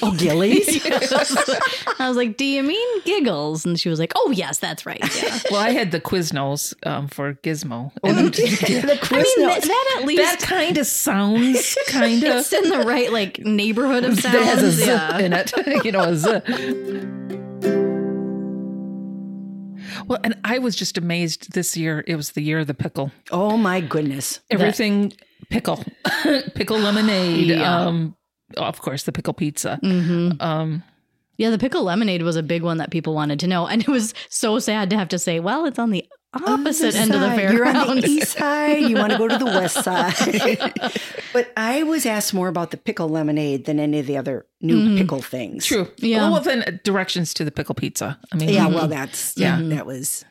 Oh, 0.03 0.15
Gillies? 0.17 0.85
I 1.99 2.09
was 2.09 2.17
like, 2.17 2.37
"Do 2.37 2.45
you 2.45 2.63
mean 2.63 3.03
giggles?" 3.05 3.65
And 3.65 3.79
she 3.79 3.89
was 3.89 3.99
like, 3.99 4.13
"Oh 4.17 4.31
yes, 4.31 4.59
that's 4.59 4.87
right." 4.87 5.01
Yeah. 5.17 5.39
Well, 5.51 5.61
I 5.61 5.71
had 5.71 5.91
the 5.91 6.01
Quiznos 6.01 6.75
um, 6.87 7.09
for 7.09 7.35
Gizmo. 7.35 7.93
the 8.03 8.09
I 8.09 8.13
mean, 8.13 9.49
that, 9.49 9.63
that 9.63 9.97
at 9.99 10.07
least 10.07 10.23
that 10.23 10.39
kind 10.41 10.79
of 10.79 10.87
sounds 10.87 11.77
kind 11.89 12.23
of 12.23 12.37
it's 12.37 12.53
in 12.53 12.69
the 12.69 12.81
right 12.81 13.13
like 13.13 13.41
neighborhood 13.41 14.05
of 14.05 14.21
sounds. 14.21 14.35
that 14.35 14.59
has 14.59 14.81
a 14.81 14.87
yeah. 14.87 15.19
in 15.19 15.33
it. 15.33 15.53
you 15.85 15.93
know, 15.93 16.05
a 16.05 16.17
z. 16.17 16.41
Well, 20.07 20.19
and 20.25 20.37
I 20.45 20.59
was 20.59 20.75
just 20.77 20.99
amazed 20.99 21.53
this 21.53 21.77
year. 21.77 22.05
It 22.07 22.17
was 22.17 22.33
the 22.33 22.43
year 22.43 22.59
of 22.59 22.67
the 22.67 22.75
pickle. 22.75 23.13
oh, 23.31 23.57
my 23.57 23.81
goodness. 23.81 24.41
Everything 24.51 25.13
pickle, 25.51 25.85
pickle 26.55 26.79
lemonade. 26.79 27.47
Yeah. 27.47 27.87
Um, 27.87 28.17
of 28.57 28.81
course, 28.81 29.05
the 29.05 29.13
pickle 29.13 29.35
pizza. 29.35 29.79
Mhm. 29.83 30.41
Um, 30.43 30.83
Yeah, 31.39 31.49
the 31.49 31.57
pickle 31.59 31.85
lemonade 31.85 32.21
was 32.23 32.37
a 32.37 32.43
big 32.43 32.63
one 32.63 32.77
that 32.79 32.91
people 32.91 33.15
wanted 33.15 33.41
to 33.41 33.47
know, 33.47 33.67
and 33.67 33.81
it 33.81 33.89
was 33.89 34.13
so 34.29 34.59
sad 34.59 34.91
to 34.91 34.99
have 34.99 35.09
to 35.09 35.19
say, 35.19 35.41
"Well, 35.41 35.65
it's 35.65 35.79
on 35.79 35.91
the 35.91 36.05
opposite 36.35 36.95
end 36.95 37.15
of 37.15 37.21
the 37.21 37.29
side. 37.35 37.53
You're 37.55 37.67
on 37.67 38.01
the 38.01 38.07
east 38.07 38.37
side. 38.37 38.83
You 38.83 38.97
want 38.97 39.13
to 39.13 39.19
go 39.19 39.27
to 39.27 39.39
the 39.39 39.47
west 39.59 39.83
side. 39.83 40.15
but 41.33 41.51
I 41.57 41.83
was 41.83 42.05
asked 42.05 42.35
more 42.35 42.49
about 42.49 42.71
the 42.73 42.77
pickle 42.77 43.09
lemonade 43.09 43.65
than 43.65 43.81
any 43.81 43.99
of 43.99 44.07
the 44.07 44.19
other 44.19 44.45
new 44.61 44.99
pickle 44.99 45.23
things. 45.23 45.65
True. 45.65 45.89
Yeah. 45.97 46.31
Well, 46.31 46.41
then 46.43 46.63
uh, 46.63 46.73
directions 46.85 47.33
to 47.35 47.45
the 47.45 47.51
pickle 47.51 47.75
pizza. 47.75 48.19
I 48.33 48.37
mean, 48.37 48.51
Yeah, 48.51 48.67
well, 48.69 48.87
that's 48.87 49.35
yeah, 49.39 49.59
that 49.63 49.87
was 49.87 50.25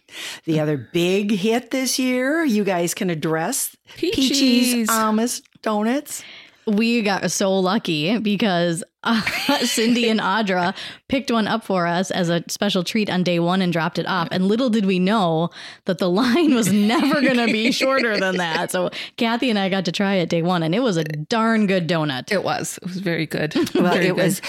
the 0.46 0.60
other 0.60 0.78
big 0.78 1.32
hit 1.32 1.72
this 1.72 1.98
year. 1.98 2.44
You 2.46 2.64
guys 2.64 2.94
can 2.94 3.10
address 3.10 3.76
Peaches. 3.98 4.30
Peaches 4.30 4.90
Amish 4.90 5.42
donuts. 5.64 6.24
We 6.70 7.02
got 7.02 7.32
so 7.32 7.58
lucky 7.60 8.18
because 8.20 8.84
uh, 9.04 9.22
Cindy 9.66 10.10
and 10.10 10.20
Audra 10.20 10.76
picked 11.08 11.32
one 11.32 11.48
up 11.48 11.64
for 11.64 11.88
us 11.88 12.12
as 12.12 12.30
a 12.30 12.44
special 12.50 12.84
treat 12.84 13.10
on 13.10 13.24
day 13.24 13.40
one 13.40 13.62
and 13.62 13.72
dropped 13.72 13.98
it 13.98 14.06
off. 14.06 14.28
And 14.32 14.46
little 14.48 14.70
did 14.70 14.86
we 14.86 15.00
know 15.00 15.50
that 15.86 16.00
the 16.00 16.10
line 16.10 16.54
was 16.54 16.72
never 16.72 17.22
going 17.22 17.38
to 17.38 17.46
be 17.48 17.72
shorter 17.74 18.18
than 18.20 18.38
that. 18.38 18.72
So 18.72 18.90
Kathy 19.18 19.50
and 19.50 19.58
I 19.58 19.70
got 19.70 19.86
to 19.86 19.92
try 19.92 20.16
it 20.16 20.30
day 20.30 20.42
one, 20.42 20.64
and 20.64 20.76
it 20.76 20.82
was 20.82 20.98
a 20.98 21.04
darn 21.06 21.66
good 21.66 21.88
donut. 21.88 22.32
it 22.32 22.44
was. 22.44 22.78
It 22.82 22.88
was 22.88 22.98
very 23.00 23.26
good. 23.26 23.56
Well, 23.74 23.94
Very 23.94 24.08
it 24.08 24.16
good. 24.16 24.24
was 24.24 24.42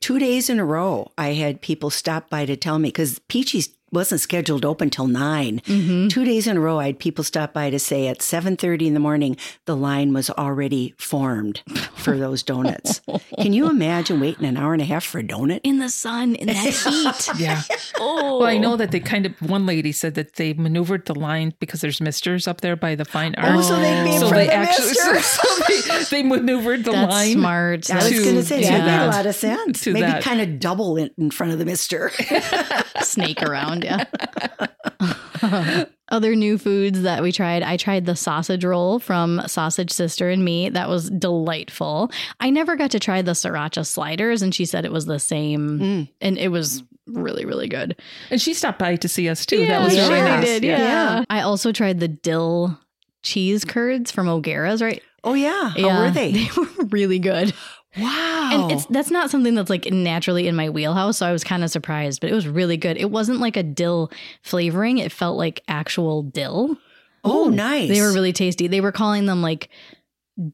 two 0.00 0.18
days 0.18 0.50
in 0.50 0.58
a 0.60 0.64
row. 0.64 1.10
I 1.16 1.28
had 1.28 1.60
people 1.62 1.88
stop 1.90 2.28
by 2.28 2.44
to 2.46 2.56
tell 2.56 2.78
me 2.78 2.88
because 2.88 3.18
Peachy's 3.28 3.68
wasn't 3.94 4.20
scheduled 4.20 4.62
to 4.62 4.68
open 4.68 4.90
till 4.90 5.06
9 5.06 5.60
mm-hmm. 5.64 6.08
Two 6.08 6.24
days 6.24 6.46
in 6.46 6.56
a 6.56 6.60
row, 6.60 6.78
I 6.78 6.86
had 6.86 6.98
people 6.98 7.24
stop 7.24 7.52
by 7.52 7.70
to 7.70 7.78
say 7.78 8.08
at 8.08 8.20
seven 8.22 8.56
thirty 8.56 8.86
in 8.86 8.94
the 8.94 9.00
morning 9.00 9.36
the 9.64 9.76
line 9.76 10.12
was 10.12 10.30
already 10.30 10.94
formed 10.98 11.62
for 11.96 12.16
those 12.24 12.42
donuts. 12.42 13.00
Can 13.40 13.52
you 13.52 13.68
imagine 13.70 14.20
waiting 14.20 14.44
an 14.44 14.56
hour 14.56 14.72
and 14.72 14.82
a 14.82 14.84
half 14.84 15.04
for 15.04 15.18
a 15.18 15.22
donut? 15.22 15.60
In 15.62 15.78
the 15.78 15.88
sun, 15.88 16.34
in 16.34 16.48
that 16.48 16.56
heat. 16.56 17.40
Yeah. 17.40 17.62
Oh, 17.98 18.38
Well, 18.38 18.48
I 18.48 18.58
know 18.58 18.76
that 18.76 18.90
they 18.90 19.00
kind 19.00 19.26
of, 19.26 19.32
one 19.42 19.66
lady 19.66 19.92
said 19.92 20.14
that 20.14 20.34
they 20.34 20.52
maneuvered 20.54 21.06
the 21.06 21.14
line 21.14 21.54
because 21.60 21.80
there's 21.80 22.00
misters 22.00 22.46
up 22.48 22.60
there 22.60 22.76
by 22.76 22.94
the 22.94 23.04
fine 23.04 23.34
oh, 23.38 23.42
arts. 23.42 23.68
so 23.68 23.76
they 23.76 24.04
made 24.04 24.18
so 24.18 24.28
for 24.28 24.34
they 24.34 24.46
the 24.46 24.54
actually, 24.54 24.88
mister. 24.88 25.20
so 25.20 25.64
they, 25.68 26.04
they 26.10 26.22
maneuvered 26.22 26.84
the 26.84 26.92
That's 26.92 27.12
line. 27.12 27.32
smart. 27.32 27.90
I 27.90 27.96
was 27.96 28.24
going 28.24 28.36
to 28.36 28.42
say 28.42 28.62
to 28.62 28.68
that 28.68 28.86
made 28.86 29.06
a 29.06 29.10
lot 29.10 29.26
of 29.26 29.34
sense. 29.34 29.82
To 29.82 29.92
Maybe 29.92 30.06
that. 30.06 30.22
kind 30.22 30.40
of 30.40 30.58
double 30.58 30.96
it 30.96 31.14
in 31.18 31.30
front 31.30 31.52
of 31.52 31.58
the 31.58 31.64
mister. 31.64 32.10
snake 33.00 33.42
around. 33.42 33.83
Yeah. 33.84 35.84
Other 36.10 36.34
new 36.34 36.58
foods 36.58 37.02
that 37.02 37.22
we 37.22 37.32
tried, 37.32 37.62
I 37.62 37.76
tried 37.76 38.06
the 38.06 38.16
sausage 38.16 38.64
roll 38.64 38.98
from 38.98 39.42
Sausage 39.46 39.90
Sister 39.90 40.30
and 40.30 40.44
Me. 40.44 40.68
That 40.68 40.88
was 40.88 41.10
delightful. 41.10 42.10
I 42.40 42.50
never 42.50 42.76
got 42.76 42.90
to 42.92 43.00
try 43.00 43.22
the 43.22 43.32
sriracha 43.32 43.86
sliders, 43.86 44.42
and 44.42 44.54
she 44.54 44.64
said 44.64 44.84
it 44.84 44.92
was 44.92 45.06
the 45.06 45.18
same, 45.18 45.80
mm. 45.80 46.08
and 46.20 46.38
it 46.38 46.48
was 46.48 46.82
really, 47.06 47.44
really 47.44 47.68
good. 47.68 47.96
And 48.30 48.40
she 48.40 48.54
stopped 48.54 48.78
by 48.78 48.96
to 48.96 49.08
see 49.08 49.28
us 49.28 49.46
too. 49.46 49.66
that 49.66 49.82
was 49.82 49.94
she 49.94 49.98
really 49.98 50.14
really 50.14 50.28
nice. 50.28 50.44
did. 50.44 50.64
Yeah. 50.64 50.78
Yeah. 50.78 51.24
I 51.30 51.40
also 51.40 51.72
tried 51.72 52.00
the 52.00 52.08
dill 52.08 52.78
cheese 53.22 53.64
curds 53.64 54.10
from 54.10 54.28
O'Gara's. 54.28 54.82
Right? 54.82 55.02
oh 55.24 55.34
yeah, 55.34 55.70
how 55.70 56.02
were 56.02 56.10
they? 56.10 56.32
They 56.32 56.48
were 56.56 56.84
really 56.86 57.18
good. 57.18 57.54
Wow. 57.96 58.50
And 58.52 58.72
it's 58.72 58.86
that's 58.86 59.10
not 59.10 59.30
something 59.30 59.54
that's 59.54 59.70
like 59.70 59.86
naturally 59.92 60.48
in 60.48 60.56
my 60.56 60.68
wheelhouse, 60.70 61.18
so 61.18 61.26
I 61.26 61.32
was 61.32 61.44
kind 61.44 61.62
of 61.64 61.70
surprised, 61.70 62.20
but 62.20 62.30
it 62.30 62.34
was 62.34 62.46
really 62.48 62.76
good. 62.76 62.96
It 62.96 63.10
wasn't 63.10 63.38
like 63.40 63.56
a 63.56 63.62
dill 63.62 64.10
flavoring; 64.42 64.98
it 64.98 65.12
felt 65.12 65.36
like 65.38 65.62
actual 65.68 66.22
dill. 66.22 66.76
oh 67.24 67.48
nice. 67.50 67.88
They 67.88 68.00
were 68.00 68.12
really 68.12 68.32
tasty. 68.32 68.66
They 68.66 68.80
were 68.80 68.92
calling 68.92 69.26
them 69.26 69.42
like 69.42 69.68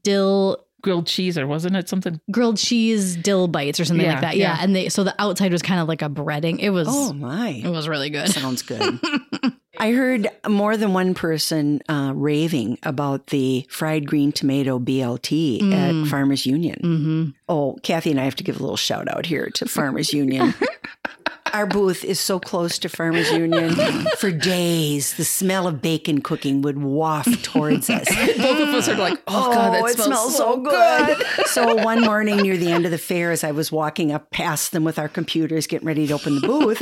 dill 0.03 0.65
Grilled 0.83 1.07
cheese, 1.07 1.37
or 1.37 1.47
wasn't 1.47 1.77
it 1.77 1.91
something? 1.91 2.19
grilled 2.31 2.57
cheese 2.57 3.15
dill 3.15 3.49
bites 3.49 3.79
or 3.79 3.85
something 3.85 4.07
Yeah, 4.07 4.13
like 4.13 4.21
that. 4.23 4.37
Yeah. 4.39 4.57
yeah. 4.57 4.63
and 4.65 4.75
they 4.75 4.89
so 4.89 5.05
the 5.05 5.15
outside 5.21 5.53
was 5.53 5.61
kind 5.61 5.79
of 5.79 5.89
like 5.89 6.01
a 6.01 6.09
breading. 6.09 6.59
It 6.59 6.71
was 6.71 6.89
Oh 6.91 7.13
my. 7.13 7.51
it 7.51 7.69
was 7.69 7.87
really 7.87 8.09
good. 8.09 8.29
Sounds 8.31 8.63
good. 8.63 8.99
I 9.81 9.93
heard 9.93 10.29
more 10.47 10.77
than 10.77 10.93
one 10.93 11.15
person 11.15 11.81
uh, 11.89 12.13
raving 12.15 12.79
about 12.83 13.29
the 13.29 13.67
fried 13.71 14.07
green 14.07 14.31
tomato 14.31 14.79
BLT 14.79 15.61
Mm. 15.63 15.73
at 16.05 16.09
Farmers 16.11 16.45
Union. 16.45 16.79
hmm 16.83 17.31
Oh, 17.49 17.77
Kathy 17.83 18.11
and 18.11 18.21
I 18.21 18.25
have 18.25 18.37
to 18.37 18.45
give 18.45 18.57
a 18.59 18.63
little 18.63 18.77
shout 18.77 19.09
out 19.09 19.25
here 19.27 19.49
to 19.55 19.67
Farmers 19.67 20.13
Union. 20.13 20.53
Our 21.53 21.67
booth 21.67 22.05
is 22.05 22.21
so 22.21 22.39
close 22.39 22.79
to 22.81 22.89
Farmers 22.89 23.33
Union. 23.33 23.75
For 24.19 24.31
days, 24.31 25.15
the 25.15 25.25
smell 25.25 25.67
of 25.67 25.83
bacon 25.83 26.21
cooking 26.21 26.63
would 26.63 26.79
waft 26.81 27.43
towards 27.43 27.91
us. 27.91 28.07
Both 28.37 28.61
of 28.61 28.69
us 28.75 28.89
are 28.89 28.97
like, 28.97 29.19
oh, 29.27 29.53
God, 29.53 29.73
that 29.75 29.91
it 29.91 29.99
smells, 29.99 30.37
so 30.37 30.59
good. 30.59 31.27
so 31.47 31.75
one 31.83 32.03
morning 32.03 32.37
near 32.37 32.57
the 32.57 32.71
end 32.71 32.85
of 32.85 32.93
the 32.93 32.99
fair, 32.99 33.33
as 33.33 33.43
I 33.43 33.51
was 33.51 33.73
walking 33.73 34.13
up 34.13 34.31
past 34.31 34.71
them 34.71 34.85
with 34.85 34.97
our 34.99 35.09
computers, 35.09 35.67
getting 35.67 35.89
ready 35.89 36.07
to 36.07 36.13
open 36.15 36.37
the 36.37 36.47
booth, 36.47 36.81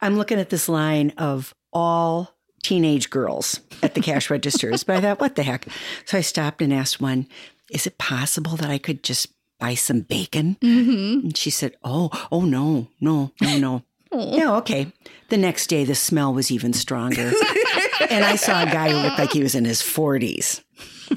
I'm 0.00 0.16
looking 0.16 0.38
at 0.38 0.48
this 0.48 0.66
line 0.66 1.12
of 1.18 1.52
all 1.72 2.34
teenage 2.62 3.10
girls 3.10 3.60
at 3.82 3.94
the 3.94 4.00
cash 4.00 4.30
registers. 4.30 4.84
But 4.84 4.96
I 4.96 5.00
thought, 5.00 5.20
what 5.20 5.36
the 5.36 5.42
heck? 5.42 5.66
So 6.04 6.18
I 6.18 6.22
stopped 6.22 6.62
and 6.62 6.72
asked 6.72 7.00
one, 7.00 7.26
is 7.70 7.86
it 7.86 7.98
possible 7.98 8.56
that 8.56 8.70
I 8.70 8.78
could 8.78 9.02
just 9.02 9.28
buy 9.58 9.74
some 9.74 10.00
bacon? 10.00 10.56
Mm-hmm. 10.60 11.26
And 11.26 11.36
she 11.36 11.50
said, 11.50 11.76
oh, 11.84 12.10
oh, 12.32 12.42
no, 12.42 12.88
no, 13.00 13.32
no, 13.40 13.58
no. 13.58 13.82
Yeah, 14.12 14.56
okay. 14.56 14.92
The 15.28 15.36
next 15.36 15.68
day, 15.68 15.84
the 15.84 15.94
smell 15.94 16.34
was 16.34 16.50
even 16.50 16.72
stronger. 16.72 17.30
and 18.10 18.24
I 18.24 18.34
saw 18.34 18.62
a 18.62 18.66
guy 18.66 18.90
who 18.90 18.98
looked 18.98 19.20
like 19.20 19.30
he 19.30 19.40
was 19.40 19.54
in 19.54 19.64
his 19.64 19.80
40s. 19.80 20.64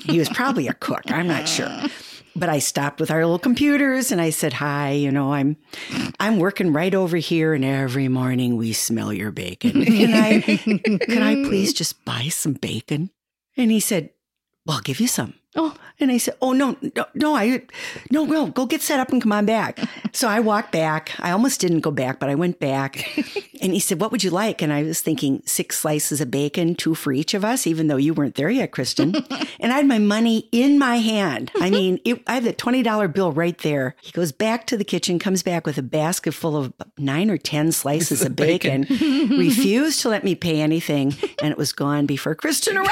He 0.03 0.19
was 0.19 0.29
probably 0.29 0.67
a 0.67 0.75
cook. 0.75 1.01
I'm 1.07 1.27
not 1.27 1.48
sure. 1.48 1.75
But 2.36 2.50
I 2.50 2.60
stopped 2.60 3.00
with 3.00 3.12
our 3.12 3.24
little 3.24 3.40
computers 3.40 4.12
and 4.12 4.20
I 4.20 4.32
said, 4.32 4.54
"Hi, 4.54 4.92
you 4.92 5.12
know, 5.12 5.34
I'm 5.34 5.58
I'm 6.20 6.40
working 6.40 6.74
right 6.74 6.94
over 6.94 7.18
here 7.18 7.54
and 7.54 7.63
every 7.63 8.08
morning 8.08 8.58
we 8.58 8.74
smell 8.74 9.13
your 9.13 9.32
bacon. 9.32 9.86
Can 9.86 10.13
I 10.13 10.42
can 11.00 11.22
I 11.22 11.36
please 11.48 11.74
just 11.74 12.04
buy 12.06 12.30
some 12.30 12.54
bacon?" 12.54 13.12
And 13.56 13.70
he 13.70 13.80
said, 13.80 14.10
"Well, 14.66 14.78
I'll 14.78 14.84
give 14.84 15.00
you 15.00 15.08
some." 15.08 15.36
Oh. 15.55 15.75
And 16.00 16.12
I 16.12 16.17
said, 16.17 16.36
"Oh 16.41 16.53
no, 16.53 16.75
no, 16.81 17.05
no! 17.13 17.36
I, 17.36 17.62
no, 18.10 18.25
no, 18.25 18.48
go 18.48 18.65
get 18.65 18.81
set 18.81 19.00
up 19.00 19.12
and 19.12 19.22
come 19.22 19.31
on 19.31 19.45
back." 19.45 19.79
So 20.15 20.27
I 20.27 20.41
walked 20.41 20.72
back. 20.72 21.12
I 21.19 21.31
almost 21.31 21.60
didn't 21.60 21.79
go 21.79 21.89
back, 21.89 22.19
but 22.19 22.29
I 22.29 22.36
went 22.36 22.60
back. 22.60 23.10
And 23.63 23.72
he 23.74 23.79
said, 23.79 24.01
"What 24.01 24.12
would 24.12 24.24
you 24.25 24.29
like?" 24.29 24.62
And 24.62 24.74
I 24.74 24.83
was 24.83 25.00
thinking 25.00 25.41
six 25.45 25.79
slices 25.79 26.19
of 26.19 26.29
bacon, 26.29 26.75
two 26.75 26.93
for 26.95 27.13
each 27.13 27.33
of 27.33 27.45
us, 27.45 27.65
even 27.65 27.88
though 27.88 27.95
you 27.95 28.13
weren't 28.13 28.36
there 28.36 28.50
yet, 28.50 28.72
Kristen. 28.72 29.15
and 29.60 29.72
I 29.72 29.77
had 29.77 29.88
my 29.88 30.00
money 30.00 30.50
in 30.51 30.77
my 30.77 30.98
hand. 30.98 31.50
I 31.55 31.69
mean, 31.69 32.00
it, 32.03 32.22
I 32.27 32.33
had 32.36 32.43
the 32.43 32.51
twenty 32.51 32.83
dollar 32.83 33.07
bill 33.07 33.31
right 33.31 33.57
there. 33.60 33.95
He 34.01 34.12
goes 34.12 34.33
back 34.33 34.67
to 34.67 34.75
the 34.75 34.83
kitchen, 34.83 35.17
comes 35.17 35.43
back 35.43 35.65
with 35.65 35.77
a 35.77 35.81
basket 35.81 36.33
full 36.33 36.57
of 36.57 36.74
nine 36.98 37.29
or 37.31 37.38
ten 37.38 37.72
slices 37.72 38.22
of 38.22 38.36
bacon. 38.36 38.81
refused 38.89 40.01
to 40.01 40.10
let 40.10 40.25
me 40.25 40.36
pay 40.36 40.60
anything, 40.60 41.15
and 41.41 41.51
it 41.51 41.57
was 41.57 41.72
gone 41.72 42.05
before 42.05 42.36
Kristen 42.36 42.77
arrived. 42.77 42.91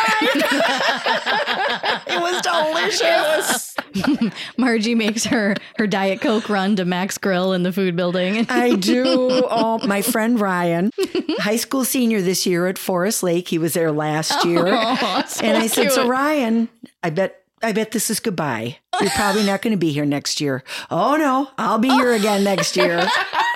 it 2.08 2.22
was 2.22 2.42
delicious. 2.52 3.76
Margie 4.58 4.96
makes 4.96 5.26
her 5.26 5.56
her 5.78 5.88
diet 5.88 6.22
coke 6.22 6.50
run 6.50 6.76
to 6.78 6.86
Max 6.86 7.18
Grill 7.18 7.54
in 7.54 7.64
the 7.64 7.72
food 7.72 7.96
building. 7.96 8.46
I 8.50 8.76
do. 8.76 9.04
Oh, 9.06 9.80
my 9.86 10.02
friend 10.02 10.40
Ryan, 10.40 10.92
high 11.40 11.58
school 11.58 11.86
senior 11.86 12.22
this 12.22 12.46
year 12.46 12.68
at 12.68 12.78
Forest 12.78 13.24
Lake. 13.24 13.48
He 13.48 13.58
was 13.58 13.74
there 13.74 13.92
last 13.92 14.34
oh, 14.46 14.48
year. 14.48 14.68
Oh, 14.68 15.24
so 15.28 15.46
and 15.46 15.58
I 15.58 15.68
said, 15.68 15.92
So. 15.92 16.08
Ryan, 16.08 16.70
I 17.04 17.10
bet 17.10 17.44
I 17.64 17.74
bet 17.74 17.92
this 17.92 18.10
is 18.10 18.20
goodbye. 18.20 18.78
You're 19.00 19.10
probably 19.12 19.44
not 19.44 19.62
going 19.62 19.72
to 19.72 19.78
be 19.78 19.92
here 19.92 20.06
next 20.06 20.42
year. 20.42 20.64
Oh 20.90 21.16
no, 21.16 21.50
I'll 21.58 21.80
be 21.80 21.90
here 21.90 22.12
again 22.12 22.44
next 22.44 22.76
year. 22.76 23.08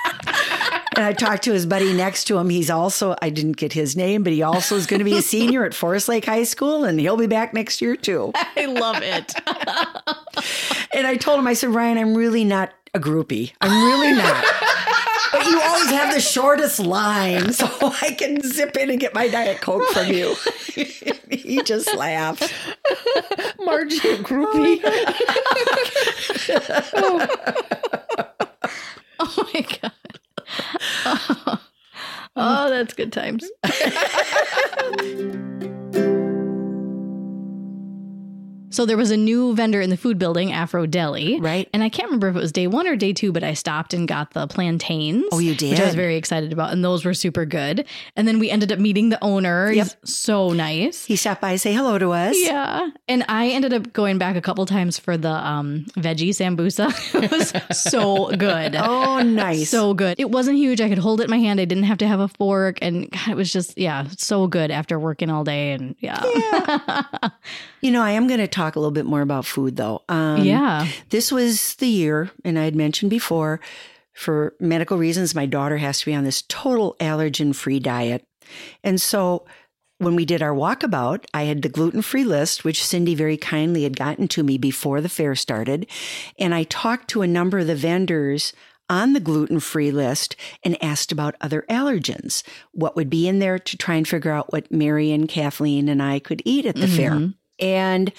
And 0.96 1.04
I 1.04 1.12
talked 1.12 1.44
to 1.44 1.52
his 1.52 1.66
buddy 1.66 1.92
next 1.92 2.24
to 2.24 2.38
him. 2.38 2.48
He's 2.48 2.70
also, 2.70 3.14
I 3.20 3.28
didn't 3.28 3.58
get 3.58 3.74
his 3.74 3.96
name, 3.96 4.22
but 4.22 4.32
he 4.32 4.42
also 4.42 4.76
is 4.76 4.86
going 4.86 5.00
to 5.00 5.04
be 5.04 5.18
a 5.18 5.22
senior 5.22 5.64
at 5.64 5.74
Forest 5.74 6.08
Lake 6.08 6.24
High 6.24 6.44
School, 6.44 6.84
and 6.84 6.98
he'll 6.98 7.18
be 7.18 7.26
back 7.26 7.52
next 7.52 7.82
year 7.82 7.96
too. 7.96 8.32
I 8.56 8.64
love 8.66 9.02
it. 9.02 9.34
And 10.92 11.06
I 11.06 11.16
told 11.16 11.38
him, 11.38 11.46
I 11.46 11.52
said, 11.52 11.70
Ryan, 11.70 11.98
I'm 11.98 12.14
really 12.14 12.44
not 12.44 12.72
a 12.94 12.98
groupie. 12.98 13.52
I'm 13.60 13.84
really 13.84 14.12
not. 14.12 14.42
but 15.32 15.44
you 15.44 15.60
always 15.60 15.90
have 15.90 16.14
the 16.14 16.20
shortest 16.20 16.80
line, 16.80 17.52
so 17.52 17.68
I 18.00 18.12
can 18.16 18.40
zip 18.40 18.76
in 18.76 18.88
and 18.88 18.98
get 18.98 19.12
my 19.14 19.28
Diet 19.28 19.60
Coke 19.60 19.86
from 19.90 20.08
you. 20.08 20.34
he 21.30 21.62
just 21.62 21.94
laughed. 21.94 22.54
Margie, 23.62 23.96
a 24.08 24.16
groupie. 24.18 24.80
Oh 29.18 29.50
my 29.52 29.60
god. 29.82 29.92
Oh, 32.38 32.68
oh, 33.18 33.55
So 38.76 38.84
there 38.84 38.98
was 38.98 39.10
a 39.10 39.16
new 39.16 39.54
vendor 39.54 39.80
in 39.80 39.88
the 39.88 39.96
food 39.96 40.18
building, 40.18 40.52
Afro 40.52 40.84
Deli. 40.84 41.40
Right. 41.40 41.66
And 41.72 41.82
I 41.82 41.88
can't 41.88 42.08
remember 42.08 42.28
if 42.28 42.36
it 42.36 42.40
was 42.40 42.52
day 42.52 42.66
one 42.66 42.86
or 42.86 42.94
day 42.94 43.14
two, 43.14 43.32
but 43.32 43.42
I 43.42 43.54
stopped 43.54 43.94
and 43.94 44.06
got 44.06 44.32
the 44.32 44.46
plantains. 44.48 45.24
Oh, 45.32 45.38
you 45.38 45.54
did? 45.54 45.70
Which 45.70 45.80
I 45.80 45.86
was 45.86 45.94
very 45.94 46.16
excited 46.16 46.52
about. 46.52 46.74
And 46.74 46.84
those 46.84 47.02
were 47.02 47.14
super 47.14 47.46
good. 47.46 47.86
And 48.16 48.28
then 48.28 48.38
we 48.38 48.50
ended 48.50 48.70
up 48.70 48.78
meeting 48.78 49.08
the 49.08 49.24
owner. 49.24 49.72
Yep. 49.72 49.86
He's 50.02 50.14
so 50.14 50.50
nice. 50.50 51.06
He 51.06 51.16
stopped 51.16 51.40
by 51.40 51.52
to 51.52 51.58
say 51.58 51.72
hello 51.72 51.98
to 51.98 52.10
us. 52.10 52.36
Yeah. 52.38 52.90
And 53.08 53.24
I 53.30 53.48
ended 53.48 53.72
up 53.72 53.94
going 53.94 54.18
back 54.18 54.36
a 54.36 54.42
couple 54.42 54.66
times 54.66 54.98
for 54.98 55.16
the 55.16 55.32
um, 55.32 55.86
veggie 55.96 56.28
sambusa. 56.28 56.92
it 57.22 57.30
was 57.30 57.54
so 57.82 58.28
good. 58.36 58.76
Oh, 58.86 59.20
nice. 59.22 59.70
So 59.70 59.94
good. 59.94 60.20
It 60.20 60.30
wasn't 60.30 60.58
huge. 60.58 60.80
I 60.80 60.88
could 60.88 60.98
hold 60.98 61.20
it 61.20 61.24
in 61.24 61.30
my 61.30 61.38
hand. 61.38 61.60
I 61.60 61.64
didn't 61.64 61.84
have 61.84 61.98
to 61.98 62.06
have 62.06 62.20
a 62.20 62.28
fork. 62.28 62.78
And 62.82 63.10
God, 63.10 63.28
it 63.28 63.36
was 63.36 63.52
just, 63.52 63.76
yeah, 63.78 64.06
so 64.16 64.46
good 64.46 64.70
after 64.70 64.98
working 64.98 65.30
all 65.30 65.44
day. 65.44 65.72
And 65.72 65.96
yeah. 65.98 66.22
you 67.80 67.90
know, 67.90 68.02
I 68.02 68.10
am 68.10 68.26
going 68.26 68.40
to 68.40 68.48
talk 68.48 68.65
a 68.74 68.80
little 68.80 68.90
bit 68.90 69.06
more 69.06 69.20
about 69.20 69.46
food, 69.46 69.76
though. 69.76 70.02
Um, 70.08 70.42
yeah. 70.42 70.88
This 71.10 71.30
was 71.30 71.76
the 71.76 71.86
year, 71.86 72.30
and 72.44 72.58
I 72.58 72.64
had 72.64 72.74
mentioned 72.74 73.10
before, 73.10 73.60
for 74.12 74.54
medical 74.58 74.98
reasons, 74.98 75.34
my 75.34 75.46
daughter 75.46 75.76
has 75.76 76.00
to 76.00 76.06
be 76.06 76.14
on 76.14 76.24
this 76.24 76.42
total 76.48 76.96
allergen 76.98 77.54
free 77.54 77.78
diet. 77.78 78.24
And 78.82 79.00
so 79.00 79.44
when 79.98 80.16
we 80.16 80.24
did 80.24 80.42
our 80.42 80.54
walkabout, 80.54 81.24
I 81.32 81.44
had 81.44 81.62
the 81.62 81.68
gluten 81.68 82.02
free 82.02 82.24
list, 82.24 82.64
which 82.64 82.84
Cindy 82.84 83.14
very 83.14 83.36
kindly 83.36 83.84
had 83.84 83.96
gotten 83.96 84.26
to 84.28 84.42
me 84.42 84.58
before 84.58 85.00
the 85.00 85.08
fair 85.08 85.34
started. 85.34 85.86
And 86.38 86.54
I 86.54 86.64
talked 86.64 87.08
to 87.10 87.22
a 87.22 87.26
number 87.26 87.58
of 87.58 87.66
the 87.66 87.76
vendors 87.76 88.52
on 88.88 89.14
the 89.14 89.20
gluten 89.20 89.58
free 89.58 89.90
list 89.90 90.36
and 90.62 90.82
asked 90.82 91.10
about 91.10 91.34
other 91.40 91.64
allergens, 91.68 92.42
what 92.72 92.94
would 92.94 93.10
be 93.10 93.26
in 93.26 93.40
there 93.40 93.58
to 93.58 93.76
try 93.76 93.96
and 93.96 94.06
figure 94.06 94.30
out 94.30 94.52
what 94.52 94.70
Mary 94.70 95.10
and 95.10 95.28
Kathleen 95.28 95.88
and 95.88 96.02
I 96.02 96.20
could 96.20 96.40
eat 96.44 96.66
at 96.66 96.76
the 96.76 96.86
fair. 96.86 97.32
And, 97.58 98.12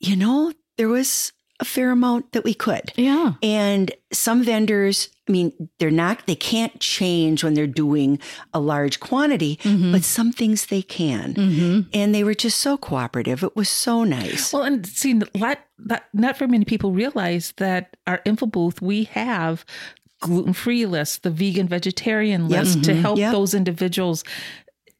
you 0.00 0.16
know, 0.16 0.52
there 0.76 0.88
was 0.88 1.32
a 1.60 1.64
fair 1.64 1.90
amount 1.90 2.30
that 2.32 2.44
we 2.44 2.54
could. 2.54 2.92
Yeah. 2.94 3.32
And 3.42 3.90
some 4.12 4.44
vendors, 4.44 5.08
I 5.28 5.32
mean, 5.32 5.68
they're 5.80 5.90
not, 5.90 6.24
they 6.28 6.36
can't 6.36 6.78
change 6.78 7.42
when 7.42 7.54
they're 7.54 7.66
doing 7.66 8.20
a 8.54 8.60
large 8.60 9.00
quantity, 9.00 9.58
but 9.64 10.04
some 10.04 10.30
things 10.30 10.66
they 10.66 10.82
can. 10.82 11.34
Mm-hmm. 11.34 11.80
And 11.92 12.14
they 12.14 12.22
were 12.22 12.34
just 12.34 12.60
so 12.60 12.76
cooperative. 12.78 13.42
It 13.42 13.56
was 13.56 13.68
so 13.68 14.04
nice. 14.04 14.52
Well, 14.52 14.62
and 14.62 14.86
see, 14.86 15.14
not, 15.34 15.58
not, 15.78 16.04
not 16.14 16.38
very 16.38 16.48
many 16.48 16.64
people 16.64 16.92
realize 16.92 17.52
that 17.56 17.96
our 18.06 18.20
info 18.24 18.46
booth, 18.46 18.80
we 18.80 19.04
have 19.04 19.64
gluten 20.20 20.52
free 20.52 20.86
lists, 20.86 21.18
the 21.18 21.30
vegan 21.30 21.66
vegetarian 21.66 22.48
Yep. 22.48 22.50
list 22.64 22.84
to 22.84 22.94
help 22.94 23.18
Yep. 23.18 23.32
those 23.32 23.52
individuals. 23.54 24.22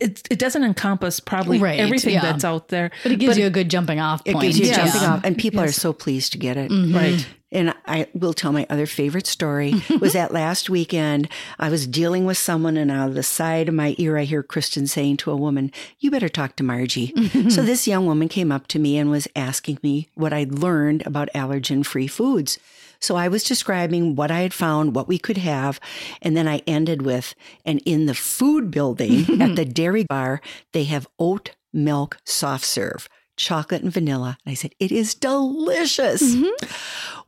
It, 0.01 0.23
it 0.31 0.39
doesn't 0.39 0.63
encompass 0.63 1.19
probably 1.19 1.59
Right, 1.59 1.81
everything 1.81 2.15
yeah. 2.15 2.21
that's 2.23 2.45
out 2.45 2.69
there, 2.69 2.91
But 3.03 3.13
it 3.13 3.17
gives 3.19 3.37
you 3.37 3.47
a 3.47 3.51
good 3.51 3.69
jumping 3.69 3.99
off 3.99 4.25
point. 4.25 4.37
it 4.37 4.41
gives 4.47 4.59
you 4.61 4.67
Yes. 4.67 4.77
jumping 4.93 5.09
off, 5.09 5.21
and 5.25 5.37
people 5.37 5.61
are 5.61 5.73
so 5.73 5.93
pleased 5.93 6.33
to 6.33 6.39
get 6.39 6.57
it. 6.57 6.71
Mm-hmm. 6.71 6.95
right? 6.97 7.27
And 7.51 7.75
I 7.87 8.07
will 8.13 8.35
tell 8.35 8.53
my 8.53 8.67
other 8.69 8.85
favorite 8.87 9.27
story 9.27 9.73
was 10.01 10.13
that 10.13 10.33
last 10.33 10.69
weekend 10.71 11.29
I 11.59 11.71
was 11.71 11.87
dealing 11.87 12.27
with 12.27 12.37
someone 12.39 12.77
and 12.77 12.91
out 12.91 13.09
of 13.09 13.15
the 13.15 13.23
side 13.23 13.69
of 13.69 13.75
my 13.75 13.95
ear 13.99 14.19
I 14.19 14.25
hear 14.25 14.43
Kristen 14.43 14.87
saying 14.87 15.17
to 15.19 15.31
a 15.31 15.37
woman, 15.37 15.73
You 15.99 16.11
better 16.11 16.29
talk 16.29 16.57
to 16.57 16.63
Margie. 16.63 17.13
Mm-hmm. 17.17 17.49
so 17.49 17.63
this 17.63 17.89
young 17.89 18.05
woman 18.07 18.29
came 18.29 18.53
up 18.53 18.69
to 18.69 18.79
me 18.79 18.99
and 18.99 19.11
was 19.11 19.27
asking 19.35 19.79
me 19.83 20.09
what 20.15 20.33
I'd 20.35 20.53
learned 20.53 21.07
about 21.07 21.29
allergen 21.35 21.85
free 21.87 22.07
foods. 22.07 22.59
So 23.01 23.17
I 23.17 23.29
was 23.29 23.45
describing 23.45 24.17
what 24.17 24.31
I 24.31 24.41
had 24.41 24.55
found, 24.55 24.95
what 24.95 25.09
we 25.09 25.19
could 25.19 25.39
have, 25.39 25.81
and 26.21 26.37
then 26.37 26.49
I 26.49 26.63
ended 26.67 27.03
with, 27.03 27.35
and 27.65 27.81
in 27.85 28.07
the 28.07 28.15
food 28.15 28.71
building 28.71 29.41
at 29.41 29.57
the 29.57 29.65
dairy 29.81 30.05
bar, 30.05 30.41
they 30.73 30.85
have 30.85 31.09
oat 31.19 31.53
milk 31.73 32.19
soft 32.25 32.65
serve 32.65 33.09
chocolate 33.39 33.83
and 33.83 33.93
vanilla. 33.93 34.37
And 34.45 34.53
I 34.53 34.55
said, 34.55 34.75
It 34.79 34.93
is 34.93 35.15
delicious. 35.15 36.23
Mm-hmm. 36.23 36.67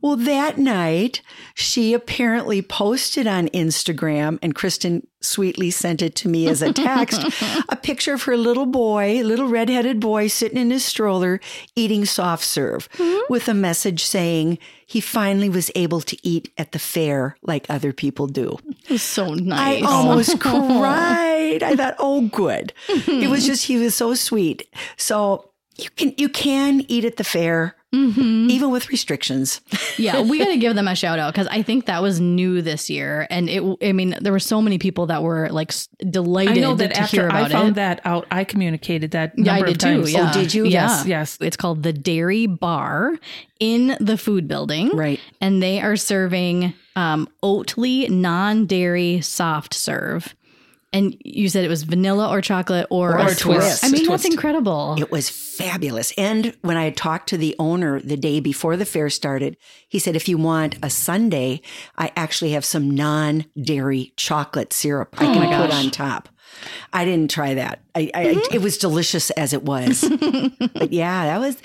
Well, 0.01 0.15
that 0.15 0.57
night, 0.57 1.21
she 1.53 1.93
apparently 1.93 2.61
posted 2.63 3.27
on 3.27 3.49
Instagram, 3.49 4.39
and 4.41 4.55
Kristen 4.55 5.05
sweetly 5.21 5.69
sent 5.69 6.01
it 6.01 6.15
to 6.15 6.27
me 6.27 6.47
as 6.47 6.63
a 6.63 6.73
text 6.73 7.21
a 7.69 7.75
picture 7.75 8.13
of 8.13 8.23
her 8.23 8.35
little 8.35 8.65
boy, 8.65 9.21
little 9.23 9.47
redheaded 9.47 9.99
boy, 9.99 10.27
sitting 10.27 10.57
in 10.57 10.71
his 10.71 10.83
stroller 10.83 11.39
eating 11.75 12.05
soft 12.05 12.43
serve 12.43 12.89
mm-hmm. 12.93 13.21
with 13.31 13.47
a 13.47 13.53
message 13.53 14.03
saying 14.03 14.57
he 14.87 14.99
finally 14.99 15.49
was 15.49 15.69
able 15.75 16.01
to 16.01 16.17
eat 16.27 16.51
at 16.57 16.71
the 16.71 16.79
fair 16.79 17.37
like 17.43 17.69
other 17.69 17.93
people 17.93 18.25
do. 18.25 18.57
It 18.85 18.89
was 18.89 19.03
so 19.03 19.35
nice. 19.35 19.83
I 19.83 19.87
almost 19.87 20.39
cried. 20.39 21.61
I 21.61 21.75
thought, 21.75 21.95
oh, 21.99 22.27
good. 22.27 22.73
It 23.21 23.29
was 23.29 23.45
just 23.45 23.65
he 23.65 23.77
was 23.77 23.93
so 23.93 24.15
sweet. 24.15 24.67
So 24.97 25.50
you 25.81 25.89
can 25.91 26.13
you 26.17 26.29
can 26.29 26.85
eat 26.87 27.05
at 27.05 27.17
the 27.17 27.23
fair, 27.23 27.75
even 27.93 28.71
with 28.71 28.89
restrictions. 28.89 29.61
yeah, 29.97 30.21
we 30.21 30.37
got 30.39 30.45
to 30.45 30.57
give 30.57 30.75
them 30.75 30.87
a 30.87 30.95
shout 30.95 31.19
out 31.19 31.33
because 31.33 31.47
I 31.47 31.61
think 31.61 31.85
that 31.87 32.01
was 32.01 32.19
new 32.19 32.61
this 32.61 32.89
year, 32.89 33.27
and 33.29 33.49
it. 33.49 33.63
I 33.81 33.91
mean, 33.91 34.15
there 34.21 34.31
were 34.31 34.39
so 34.39 34.61
many 34.61 34.77
people 34.77 35.07
that 35.07 35.23
were 35.23 35.49
like 35.49 35.73
delighted 36.09 36.57
I 36.57 36.61
know 36.61 36.75
that 36.75 36.93
to 36.93 37.03
hear 37.03 37.23
after 37.27 37.31
I 37.31 37.39
about 37.41 37.51
found 37.51 37.69
it. 37.69 37.75
that 37.75 38.01
out, 38.05 38.27
I 38.31 38.43
communicated 38.43 39.11
that 39.11 39.33
Yeah, 39.37 39.53
I 39.53 39.55
number 39.57 39.67
did 39.67 39.75
of 39.75 39.79
times. 39.79 40.05
too. 40.07 40.11
Yeah. 40.11 40.31
Oh, 40.33 40.33
did 40.41 40.53
you? 40.53 40.63
Yeah. 40.65 40.69
Yes, 40.87 41.05
yes. 41.07 41.37
It's 41.41 41.57
called 41.57 41.83
the 41.83 41.93
Dairy 41.93 42.45
Bar 42.47 43.13
in 43.59 43.97
the 43.99 44.17
food 44.17 44.47
building. 44.47 44.89
Right. 44.95 45.19
And 45.39 45.61
they 45.61 45.81
are 45.81 45.95
serving 45.95 46.73
um, 46.95 47.27
Oatly 47.43 48.09
non 48.09 48.65
dairy 48.65 49.21
soft 49.21 49.73
serve. 49.73 50.35
And 50.93 51.15
you 51.23 51.47
said 51.47 51.63
it 51.63 51.69
was 51.69 51.83
vanilla 51.83 52.29
or 52.29 52.41
chocolate 52.41 52.85
or, 52.89 53.13
Or 53.13 53.27
a 53.27 53.31
a 53.31 53.35
twist. 53.35 53.83
I 53.83 53.87
mean, 53.87 54.05
Twist. 54.05 54.23
that's 54.23 54.33
incredible. 54.33 54.95
It 54.99 55.09
was 55.09 55.29
fabulous. 55.29 56.11
And 56.17 56.53
when 56.61 56.75
I 56.75 56.83
had 56.83 56.97
talked 56.97 57.29
to 57.29 57.37
the 57.37 57.55
owner 57.59 58.01
the 58.01 58.17
day 58.17 58.41
before 58.41 58.75
the 58.75 58.83
fair 58.85 59.09
started, 59.09 59.55
he 59.87 59.99
said, 59.99 60.17
if 60.17 60.27
you 60.27 60.37
want 60.37 60.75
a 60.83 60.89
sundae, 60.89 61.61
I 61.97 62.11
actually 62.17 62.51
have 62.51 62.65
some 62.65 62.91
non 62.91 63.45
dairy 63.61 64.11
chocolate 64.17 64.73
syrup 64.73 65.15
I 65.17 65.27
oh 65.27 65.33
can 65.33 65.61
put 65.61 65.73
on 65.73 65.91
top. 65.91 66.27
I 66.91 67.05
didn't 67.05 67.31
try 67.31 67.53
that. 67.53 67.81
I, 67.95 68.11
I, 68.13 68.25
mm-hmm. 68.25 68.53
It 68.53 68.61
was 68.61 68.77
delicious 68.77 69.29
as 69.31 69.53
it 69.53 69.63
was. 69.63 70.01
but 70.73 70.91
yeah, 70.91 71.25
that 71.25 71.39
was. 71.39 71.57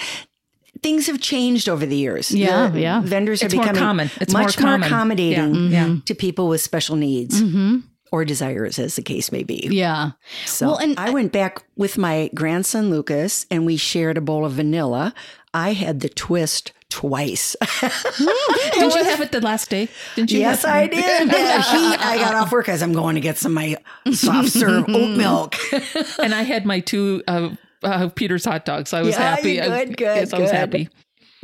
Things 0.82 1.06
have 1.06 1.20
changed 1.20 1.68
over 1.68 1.84
the 1.86 1.96
years. 1.96 2.30
Yeah, 2.30 2.68
The 2.68 2.80
yeah. 2.80 3.00
Vendors 3.00 3.42
are 3.42 3.46
It's 3.46 3.54
more 3.54 3.64
becoming 3.64 3.82
common. 3.82 4.10
It's 4.20 4.32
much 4.32 4.58
more, 4.58 4.66
common. 4.66 4.86
accommodating 4.86 5.54
Yeah, 5.72 5.86
yeah. 5.86 5.96
to 6.04 6.14
people 6.14 6.48
with 6.48 6.60
special 6.60 6.96
needs 6.96 7.42
mm-hmm. 7.42 7.78
Or 8.12 8.24
desires, 8.24 8.78
as 8.78 8.96
the 8.96 9.02
case 9.02 9.32
may 9.32 9.42
be. 9.42 9.68
yeah. 9.70 10.12
So 10.44 10.66
Well, 10.68 10.76
and 10.78 10.98
I 10.98 11.10
went 11.10 11.32
back 11.32 11.62
with 11.76 11.98
my 11.98 12.30
grandson 12.34 12.90
Lucas 12.90 13.46
and 13.50 13.66
we 13.66 13.76
shared 13.76 14.16
a 14.16 14.20
bowl 14.20 14.44
of 14.44 14.52
vanilla. 14.52 15.12
I 15.52 15.72
had 15.72 16.00
the 16.00 16.08
twist 16.08 16.72
twice. 16.90 17.56
Didn't 18.20 18.94
you 18.94 19.04
have 19.04 19.20
it 19.20 19.32
the 19.32 19.40
last 19.40 19.70
day? 19.70 19.88
Didn't 20.14 20.30
you? 20.30 20.40
yes, 20.40 20.64
I 20.64 20.86
did. 20.86 21.02
Heat, 21.30 22.06
I 22.06 22.16
got 22.18 22.34
off 22.34 22.52
work 22.52 22.68
as 22.68 22.82
I'm 22.82 22.92
going 22.92 23.14
to 23.16 23.20
get 23.20 23.38
some 23.38 23.52
of 23.52 23.54
my 23.54 23.76
soft 24.12 24.50
serve 24.50 24.84
oat 24.88 25.16
milk. 25.16 25.54
and 26.18 26.34
I 26.34 26.42
had 26.42 26.64
my 26.66 26.80
two 26.80 27.22
uh, 27.26 27.50
uh, 27.82 28.08
Peter's 28.10 28.44
hot 28.44 28.64
dogs. 28.64 28.90
So 28.90 28.98
I 28.98 29.02
was 29.02 29.14
Yeah, 29.14 29.36
happy. 29.36 29.52
you 29.54 29.62
I- 29.62 29.84
good, 29.86 29.96
good, 29.96 30.34
I 30.34 30.38
was 30.38 30.50
happy. 30.50 30.88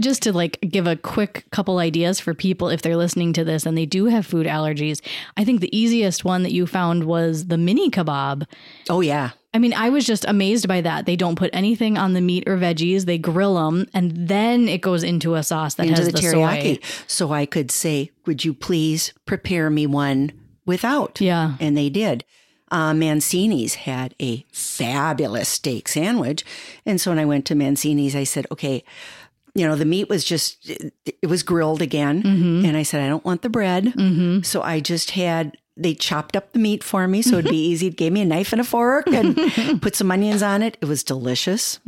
Just 0.00 0.22
to 0.22 0.33
like 0.33 0.59
give 0.62 0.87
a 0.87 0.96
quick 0.96 1.44
couple 1.50 1.78
ideas 1.78 2.18
for 2.20 2.35
people 2.35 2.68
if 2.68 2.83
they're 2.83 2.96
listening 2.96 3.33
to 3.35 3.44
this 3.44 3.66
and 3.66 3.76
they 3.76 3.87
do 3.87 4.07
have 4.07 4.26
food 4.26 4.46
allergies, 4.46 5.00
I 5.37 5.44
think 5.44 5.61
the 5.61 5.76
easiest 5.76 6.24
one 6.24 6.42
that 6.44 6.52
you 6.52 6.66
found 6.66 7.05
was 7.05 7.46
the 7.46 7.59
mini 7.59 7.90
kebab. 7.90 8.46
Oh 8.88 9.00
yeah. 9.00 9.31
I 9.55 9.59
mean, 9.59 9.74
I 9.74 9.90
was 9.90 10.07
just 10.07 10.24
amazed 10.26 10.66
by 10.66 10.81
that. 10.81 11.05
They 11.05 11.14
don't 11.14 11.37
put 11.37 11.50
anything 11.52 11.98
on 11.98 12.14
the 12.14 12.22
meat 12.22 12.44
or 12.48 12.57
veggies. 12.57 13.05
They 13.05 13.18
grill 13.18 13.57
them, 13.57 13.87
and 13.92 14.26
then 14.28 14.66
it 14.66 14.81
goes 14.81 15.02
into 15.02 15.35
a 15.35 15.42
sauce 15.42 15.74
that 15.74 15.88
Into 15.88 15.96
has 16.00 16.07
the 16.07 16.12
the, 16.12 16.18
teriyaki. 16.20 16.83
soy. 16.83 17.05
So 17.07 17.33
I 17.33 17.44
could 17.44 17.70
say, 17.70 18.11
would 18.24 18.46
you 18.46 18.55
please 18.55 19.12
prepare 19.26 19.68
me 19.68 19.87
one 19.87 20.33
without? 20.64 21.20
Yeah. 21.20 21.57
And 21.61 21.76
they 21.76 21.90
did. 21.90 22.24
Uh, 22.70 22.94
Mancini's 22.94 23.74
had 23.74 24.14
a 24.18 24.46
fabulous 24.52 25.50
steak 25.50 25.87
sandwich. 25.87 26.42
And 26.87 26.98
so 26.98 27.11
when 27.11 27.18
I 27.18 27.26
went 27.26 27.44
to 27.46 27.55
Mancini's, 27.55 28.16
I 28.16 28.24
said, 28.24 28.46
okay, 28.50 28.83
you 29.54 29.66
know, 29.66 29.76
the 29.76 29.84
meat 29.84 30.08
was 30.08 30.24
just, 30.24 30.68
it 30.68 31.26
was 31.26 31.42
grilled 31.42 31.82
again. 31.82 32.22
Mm-hmm. 32.22 32.64
And 32.64 32.76
I 32.76 32.82
said, 32.82 33.02
I 33.02 33.08
don't 33.08 33.24
want 33.24 33.42
the 33.42 33.50
bread. 33.50 33.92
So 34.44 34.62
I 34.62 34.80
just 34.80 35.12
had, 35.12 35.56
they 35.76 35.94
chopped 35.94 36.36
up 36.36 36.52
the 36.52 36.58
meat 36.58 36.82
for 36.84 37.06
me 37.08 37.22
so 37.22 37.38
it'd 37.38 37.50
be 37.50 37.56
easy. 37.70 37.88
It 37.88 37.96
Gave 37.96 38.12
me 38.12 38.22
a 38.22 38.26
knife 38.26 38.52
and 38.52 38.60
a 38.60 38.64
fork 38.64 39.06
and 39.08 39.36
put 39.82 39.96
some 39.96 40.10
onions 40.10 40.42
on 40.42 40.62
it. 40.62 40.78
It 40.80 40.86
was 40.86 41.02
delicious. 41.04 41.80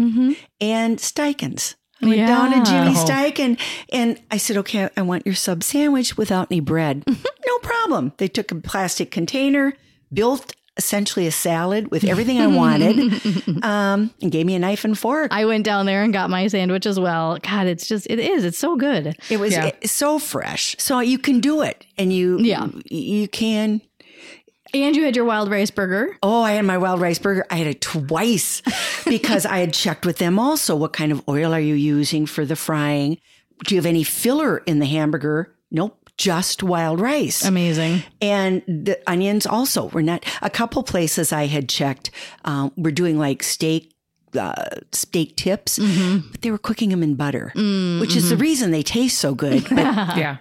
And 0.60 0.98
Steikens. 0.98 1.74
I 2.02 2.06
went 2.06 2.26
down 2.26 2.50
to 2.50 2.70
Jimmy. 2.70 2.94
Steik 2.94 3.38
and, 3.38 3.58
and 3.90 4.20
I 4.30 4.36
said, 4.36 4.58
okay, 4.58 4.90
I 4.96 5.02
want 5.02 5.24
your 5.24 5.34
sub 5.34 5.62
sandwich 5.62 6.18
without 6.18 6.48
any 6.50 6.60
bread. 6.60 7.04
no 7.46 7.58
problem. 7.62 8.12
They 8.18 8.28
took 8.28 8.50
a 8.50 8.56
plastic 8.56 9.10
container, 9.10 9.72
built 10.12 10.54
essentially 10.76 11.26
a 11.26 11.32
salad 11.32 11.90
with 11.90 12.04
everything 12.04 12.40
I 12.40 12.46
wanted, 12.62 12.98
um, 13.64 14.10
and 14.20 14.30
gave 14.32 14.44
me 14.46 14.54
a 14.54 14.58
knife 14.58 14.84
and 14.84 14.98
fork. 14.98 15.30
I 15.32 15.44
went 15.44 15.64
down 15.64 15.86
there 15.86 16.02
and 16.02 16.12
got 16.12 16.30
my 16.30 16.46
sandwich 16.48 16.84
as 16.86 16.98
well. 16.98 17.38
God, 17.38 17.66
it's 17.66 17.86
just 17.86 18.06
it 18.10 18.18
is. 18.18 18.44
It's 18.44 18.58
so 18.58 18.76
good. 18.76 19.16
It 19.30 19.38
was 19.38 19.52
Yeah. 19.52 19.66
it- 19.66 19.88
so 19.88 20.18
fresh. 20.18 20.74
So 20.78 21.00
you 21.00 21.18
can 21.18 21.40
do 21.40 21.62
it 21.62 21.86
and 21.96 22.12
you, 22.12 22.38
Yeah. 22.40 22.68
you 22.90 23.28
can. 23.28 23.80
And 24.72 24.96
you 24.96 25.04
had 25.04 25.14
your 25.14 25.24
wild 25.24 25.48
rice 25.52 25.70
burger. 25.70 26.16
Oh, 26.20 26.42
I 26.42 26.52
had 26.52 26.64
my 26.64 26.78
wild 26.78 27.00
rice 27.00 27.20
burger. 27.20 27.46
I 27.48 27.56
had 27.58 27.68
it 27.68 27.80
twice 27.80 28.60
because 29.04 29.46
I 29.46 29.58
had 29.58 29.72
checked 29.72 30.04
with 30.04 30.18
them 30.18 30.36
also. 30.40 30.74
What 30.74 30.92
kind 30.92 31.12
of 31.12 31.22
oil 31.28 31.54
are 31.54 31.60
you 31.60 31.74
using 31.76 32.26
for 32.26 32.44
the 32.44 32.56
frying? 32.56 33.18
Do 33.64 33.76
you 33.76 33.78
have 33.80 33.86
any 33.86 34.02
filler 34.02 34.58
in 34.66 34.80
the 34.80 34.86
hamburger? 34.86 35.54
Nope, 35.70 36.03
just 36.16 36.62
wild 36.62 37.00
rice. 37.00 37.44
Amazing. 37.44 38.02
and 38.20 38.62
the 38.66 38.98
onions 39.06 39.46
also 39.46 39.88
were 39.88 40.02
not 40.02 40.24
a 40.42 40.50
couple 40.50 40.82
places 40.82 41.32
I 41.32 41.46
had 41.46 41.68
checked 41.68 42.10
um, 42.44 42.72
were 42.76 42.90
doing 42.92 43.18
like 43.18 43.42
steak 43.42 43.90
uh, 44.38 44.80
steak 44.90 45.36
tips, 45.36 45.78
but 45.78 46.42
they 46.42 46.50
were 46.50 46.58
cooking 46.58 46.88
them 46.90 47.02
in 47.04 47.14
butter, 47.14 47.52
which 48.00 48.16
is 48.16 48.30
the 48.30 48.36
reason 48.36 48.72
they 48.72 48.82
taste 48.82 49.18
so 49.18 49.32
good. 49.34 49.62
But 49.68 49.78
Yeah. 50.16 50.38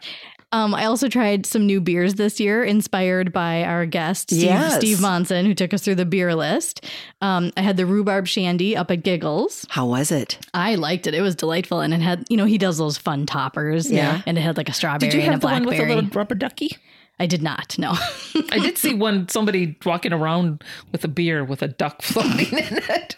Um, 0.53 0.73
I 0.75 0.85
also 0.85 1.09
tried 1.09 1.45
some 1.45 1.65
new 1.65 1.81
beers 1.81 2.13
this 2.13 2.39
year, 2.39 2.63
inspired 2.63 3.33
by 3.33 3.63
our 3.63 3.85
guest 3.85 4.29
Steve, 4.29 4.43
Yes. 4.43 4.75
Steve 4.75 5.01
Monson, 5.01 5.45
who 5.47 5.53
took 5.53 5.73
us 5.73 5.81
through 5.83 5.95
the 5.95 6.05
beer 6.05 6.35
list. 6.35 6.85
Um, 7.21 7.51
I 7.57 7.61
had 7.61 7.75
the 7.75 7.85
rhubarb 7.87 8.27
shandy 8.27 8.77
up 8.77 8.91
at 8.91 9.03
Giggles. 9.03 9.65
how 9.69 9.87
was 9.87 10.11
it? 10.11 10.37
I 10.53 10.75
liked 10.75 11.07
it; 11.07 11.13
it 11.15 11.21
was 11.21 11.35
delightful, 11.35 11.79
and 11.81 11.93
it 11.93 12.01
had, 12.01 12.23
you 12.29 12.37
know, 12.37 12.45
he 12.45 12.57
does 12.59 12.77
those 12.77 12.97
fun 12.97 13.25
toppers. 13.25 13.91
Yeah. 13.91 14.21
and 14.27 14.37
it 14.37 14.41
had 14.41 14.55
like 14.55 14.69
a 14.69 14.73
strawberry 14.73 15.09
Did 15.09 15.17
you 15.17 15.21
and 15.23 15.29
a 15.29 15.31
have 15.33 15.41
the 15.41 15.47
one 15.47 15.65
with 15.65 15.79
a 15.79 15.85
little 15.85 16.09
rubber 16.11 16.35
ducky? 16.35 16.77
I 17.19 17.25
did 17.25 17.41
not. 17.41 17.77
No. 17.79 17.91
I 18.51 18.59
did 18.59 18.77
see 18.77 18.93
one 18.93 19.27
somebody 19.29 19.75
walking 19.85 20.13
around 20.13 20.63
with 20.91 21.03
a 21.03 21.07
beer 21.07 21.43
with 21.43 21.61
a 21.61 21.67
duck 21.67 22.01
floating 22.03 22.57
in 22.57 22.79
it. 22.89 23.15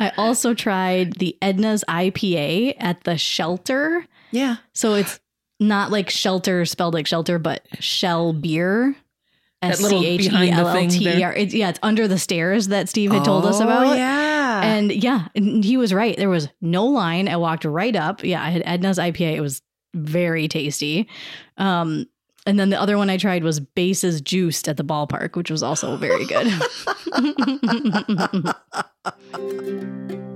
I 0.00 0.12
also 0.16 0.54
tried 0.54 1.14
the 1.14 1.36
Edna's 1.42 1.84
IPA 1.88 2.74
at 2.78 3.04
the 3.04 3.16
Shelter. 3.18 4.04
Yeah. 4.32 4.56
So 4.72 4.94
it's 4.94 5.20
not 5.60 5.90
like 5.90 6.10
shelter 6.10 6.64
spelled 6.64 6.94
like 6.94 7.06
shelter, 7.06 7.38
but 7.38 7.66
shell 7.80 8.32
beer. 8.32 8.96
S 9.60 9.78
C 9.80 10.06
H 10.06 10.26
E 10.32 10.50
L 10.50 10.68
L 10.68 10.88
T 10.88 11.08
E. 11.08 11.22
R. 11.22 11.32
It's 11.34 11.52
yeah, 11.52 11.70
it's 11.70 11.80
under 11.82 12.06
the 12.06 12.18
stairs 12.18 12.68
that 12.68 12.88
Steve 12.88 13.10
had 13.10 13.24
told 13.24 13.44
us 13.44 13.60
Oh, 13.60 13.64
about. 13.64 13.96
Yeah. 13.96 14.62
And 14.62 14.92
yeah, 14.92 15.26
and 15.34 15.64
he 15.64 15.76
was 15.76 15.92
right. 15.92 16.16
There 16.16 16.28
was 16.28 16.48
no 16.60 16.86
line. 16.86 17.28
I 17.28 17.36
walked 17.38 17.64
right 17.64 17.96
up. 17.96 18.22
Yeah, 18.22 18.40
I 18.42 18.50
had 18.50 18.62
Edna's 18.64 18.98
IPA. 18.98 19.34
It 19.34 19.40
was 19.40 19.60
very 19.94 20.46
tasty. 20.46 21.08
Um, 21.56 22.06
and 22.46 22.58
then 22.58 22.70
the 22.70 22.80
other 22.80 22.96
one 22.96 23.10
I 23.10 23.16
tried 23.16 23.42
was 23.42 23.58
Bases 23.58 24.20
Juiced 24.20 24.68
at 24.68 24.76
the 24.76 24.84
ballpark, 24.84 25.34
which 25.34 25.50
was 25.50 25.62
also 25.64 25.96
very 25.96 26.24
good. 26.24 26.46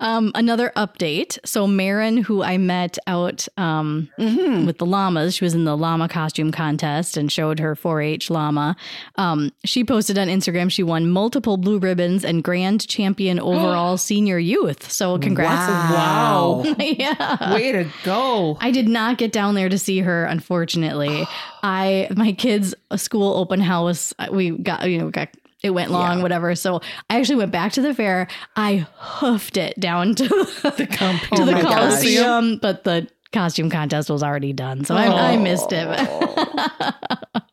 Um, 0.00 0.32
another 0.34 0.72
update. 0.76 1.38
So 1.44 1.66
Marin, 1.66 2.16
who 2.16 2.42
I 2.42 2.56
met 2.58 2.98
out 3.06 3.46
um, 3.56 4.08
Mhm. 4.18 4.66
with 4.66 4.78
the 4.78 4.86
llamas, 4.86 5.34
she 5.36 5.44
was 5.44 5.54
in 5.54 5.64
the 5.64 5.76
llama 5.76 6.08
costume 6.08 6.50
contest 6.52 7.16
and 7.16 7.30
showed 7.30 7.60
her 7.60 7.76
4-H 7.76 8.30
llama. 8.30 8.76
Um, 9.16 9.52
she 9.64 9.84
posted 9.84 10.18
on 10.18 10.28
Instagram 10.28 10.70
she 10.70 10.82
won 10.82 11.08
multiple 11.08 11.56
blue 11.56 11.78
ribbons 11.78 12.24
and 12.24 12.42
grand 12.42 12.88
champion 12.88 13.38
overall 13.50 13.96
senior 13.96 14.38
youth. 14.38 14.90
So 14.90 15.18
congrats! 15.18 15.70
Wow. 15.92 16.64
yeah. 16.78 17.52
Way 17.54 17.72
to 17.72 17.86
go. 18.02 18.56
I 18.60 18.70
did 18.70 18.88
not 18.88 19.18
get 19.18 19.32
down 19.32 19.54
there 19.54 19.68
to 19.68 19.78
see 19.78 19.98
her, 20.00 20.24
unfortunately. 20.24 21.26
I 21.62 22.08
my 22.16 22.32
kids' 22.32 22.74
school 22.96 23.34
open 23.36 23.60
house. 23.60 24.14
uh, 24.18 24.28
We 24.32 24.50
got 24.50 24.88
you 24.88 24.98
know 24.98 25.10
got 25.10 25.28
it 25.62 25.70
went 25.70 25.90
long, 25.90 26.22
whatever. 26.22 26.54
So 26.54 26.80
I 27.08 27.18
actually 27.18 27.36
went 27.36 27.52
back 27.52 27.72
to 27.72 27.82
the 27.82 27.94
fair. 27.94 28.28
I 28.56 28.86
hoofed 28.96 29.56
it 29.56 29.78
down 29.78 30.14
to 30.16 30.24
the, 30.28 31.26
to 31.36 31.44
the 31.44 31.52
my 31.52 31.62
gosh. 31.62 31.74
Coliseum, 31.74 32.58
but 32.58 32.84
the 32.84 33.08
costume 33.32 33.70
contest 33.70 34.10
was 34.10 34.22
already 34.22 34.52
done, 34.52 34.84
so 34.84 34.94
I, 34.94 35.32
I 35.32 35.36
missed 35.36 35.72
it. 35.72 35.86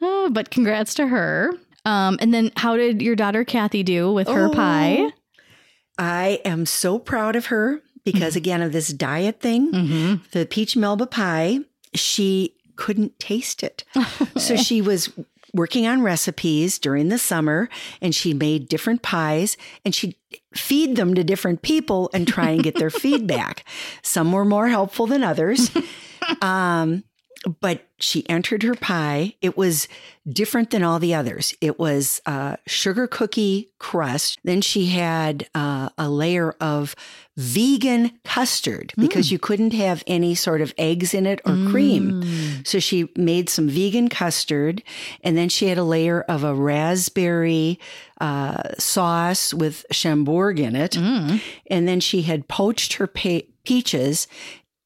Oh, 0.00 0.30
but 0.30 0.50
congrats 0.50 0.94
to 0.94 1.08
her. 1.08 1.52
Um, 1.84 2.18
and 2.20 2.32
then, 2.32 2.52
how 2.56 2.76
did 2.76 3.02
your 3.02 3.16
daughter 3.16 3.44
Kathy 3.44 3.82
do 3.82 4.12
with 4.12 4.28
her 4.28 4.46
Oh. 4.48 4.52
pie? 4.52 5.08
I 5.98 6.40
am 6.44 6.66
so 6.66 6.98
proud 7.00 7.34
of 7.34 7.46
her 7.46 7.80
because 8.04 8.36
again 8.36 8.62
of 8.62 8.70
this 8.72 8.88
diet 8.92 9.40
thing, 9.40 9.72
Mm-hmm. 9.72 10.14
the 10.30 10.46
peach 10.46 10.76
melba 10.76 11.06
pie, 11.06 11.60
she 11.94 12.54
couldn't 12.76 13.18
taste 13.18 13.64
it. 13.64 13.82
so 14.36 14.54
she 14.56 14.80
was 14.80 15.10
working 15.54 15.86
on 15.86 16.02
recipes 16.02 16.78
during 16.78 17.08
the 17.08 17.18
summer 17.18 17.68
and 18.00 18.14
she 18.14 18.34
made 18.34 18.68
different 18.68 19.02
pies 19.02 19.56
and 19.84 19.94
she'd 19.94 20.14
feed 20.54 20.96
them 20.96 21.14
to 21.14 21.24
different 21.24 21.62
people 21.62 22.10
and 22.12 22.28
try 22.28 22.50
and 22.50 22.62
get 22.62 22.76
their 22.76 22.90
feedback. 23.04 23.64
Some 24.02 24.32
were 24.32 24.44
more 24.44 24.68
helpful 24.68 25.06
than 25.06 25.22
others. 25.22 25.70
Um, 26.42 27.04
but 27.60 27.86
she 27.98 28.28
entered 28.28 28.62
her 28.62 28.74
pie. 28.74 29.34
It 29.40 29.56
was 29.56 29.88
different 30.28 30.70
than 30.70 30.82
all 30.82 30.98
the 30.98 31.14
others. 31.14 31.54
It 31.60 31.78
was 31.78 32.20
uh, 32.26 32.56
sugar 32.66 33.06
cookie 33.06 33.70
crust. 33.78 34.38
Then 34.44 34.60
she 34.60 34.86
had 34.86 35.48
uh, 35.54 35.88
a 35.96 36.08
layer 36.08 36.54
of 36.60 36.94
vegan 37.36 38.12
custard 38.24 38.92
because 38.96 39.30
you 39.30 39.38
couldn't 39.38 39.72
have 39.72 40.02
any 40.06 40.34
sort 40.34 40.60
of 40.60 40.74
eggs 40.76 41.14
in 41.14 41.26
it 41.26 41.40
or 41.46 41.54
cream. 41.70 42.22
So 42.64 42.78
she 42.80 43.08
made 43.16 43.48
some 43.48 43.68
vegan 43.68 44.08
custard, 44.08 44.82
and 45.22 45.36
then 45.36 45.48
she 45.48 45.66
had 45.68 45.78
a 45.78 45.84
layer 45.84 46.22
of 46.22 46.42
a 46.44 46.54
raspberry 46.54 47.78
uh, 48.20 48.74
sauce 48.78 49.54
with 49.54 49.84
Chambord 49.92 50.58
in 50.58 50.74
it, 50.74 50.96
and 50.96 51.86
then 51.88 52.00
she 52.00 52.22
had 52.22 52.48
poached 52.48 52.94
her 52.94 53.06
pe- 53.06 53.46
peaches 53.64 54.26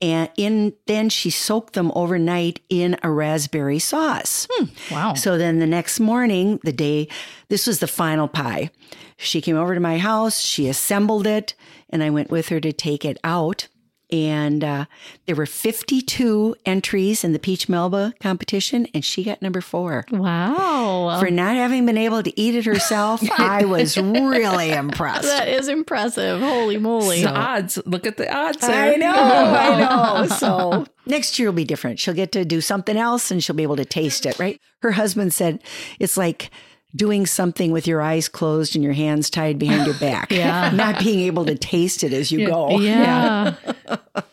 and 0.03 0.29
in 0.37 0.75
then 0.87 1.09
she 1.09 1.31
soaked 1.31 1.73
them 1.75 1.91
overnight 1.95 2.61
in 2.69 2.97
a 3.03 3.11
raspberry 3.11 3.79
sauce. 3.79 4.47
Wow. 4.91 5.15
So 5.15 5.39
then 5.39 5.61
the 5.61 5.67
next 5.67 6.01
morning, 6.01 6.61
the 6.65 6.73
day 6.73 7.09
this 7.49 7.67
was 7.67 7.79
the 7.79 7.87
final 7.87 8.29
pie, 8.29 8.71
she 9.17 9.41
came 9.41 9.57
over 9.57 9.75
to 9.75 9.81
my 9.81 9.99
house, 9.99 10.41
she 10.41 10.69
assembled 10.69 11.27
it, 11.27 11.55
and 11.89 12.03
I 12.03 12.11
went 12.11 12.31
with 12.31 12.49
her 12.49 12.61
to 12.61 12.73
take 12.73 13.05
it 13.05 13.19
out. 13.23 13.69
And 14.11 14.63
uh, 14.63 14.85
there 15.25 15.35
were 15.35 15.47
52 15.47 16.55
entries 16.67 17.25
in 17.25 17.33
the 17.33 17.39
Peach 17.39 17.67
Melba 17.67 18.13
competition, 18.21 18.87
and 18.93 19.03
she 19.03 19.25
got 19.25 19.41
number 19.41 19.63
four. 19.63 20.05
Wow. 20.11 21.19
For 21.19 21.31
not 21.31 21.57
having 21.57 21.87
been 21.87 21.97
able 21.97 22.23
to 22.23 22.39
eat 22.39 22.55
it 22.55 22.67
herself, 22.67 23.23
I 23.39 23.65
was 23.65 23.97
really 23.97 24.71
impressed. 24.71 25.23
that 25.23 25.49
is 25.49 25.67
impressive. 25.67 26.43
Holy 26.43 26.77
moly. 26.77 27.23
the 27.23 27.31
odds. 27.31 27.79
Look 27.87 28.07
at 28.07 28.19
the 28.19 28.31
odds. 28.31 28.59
There. 28.59 28.93
I 28.93 28.97
know. 28.97 29.13
Oh, 29.93 30.27
so 30.27 30.87
next 31.07 31.39
year 31.39 31.49
will 31.49 31.57
be 31.57 31.65
different. 31.65 31.99
She'll 31.99 32.15
get 32.15 32.33
to 32.33 32.45
do 32.45 32.61
something 32.61 32.97
else 32.97 33.31
and 33.31 33.43
she'll 33.43 33.57
be 33.57 33.63
able 33.63 33.77
to 33.77 33.85
taste 33.85 34.27
it, 34.27 34.39
right? 34.39 34.61
Her 34.81 34.93
husband 34.93 35.33
said 35.35 35.63
it's 35.99 36.17
like 36.17 36.51
doing 36.95 37.25
something 37.25 37.73
with 37.73 37.87
your 37.87 38.03
eyes 38.03 38.29
closed 38.29 38.75
and 38.75 38.85
your 38.85 38.93
hands 38.93 39.31
tied 39.31 39.59
behind 39.59 39.87
your 39.87 39.95
back. 39.99 40.31
Yeah. 40.43 40.71
Not 40.71 40.99
being 41.03 41.21
able 41.21 41.45
to 41.47 41.55
taste 41.57 42.05
it 42.05 42.13
as 42.13 42.31
you 42.33 42.47
go. 42.47 42.79
Yeah. 42.81 43.55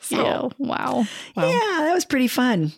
yeah. 0.09 0.49
Wow. 0.57 1.05
Wow. 1.35 1.49
Yeah, 1.49 1.83
that 1.85 1.93
was 1.93 2.05
pretty 2.05 2.27
fun. 2.27 2.73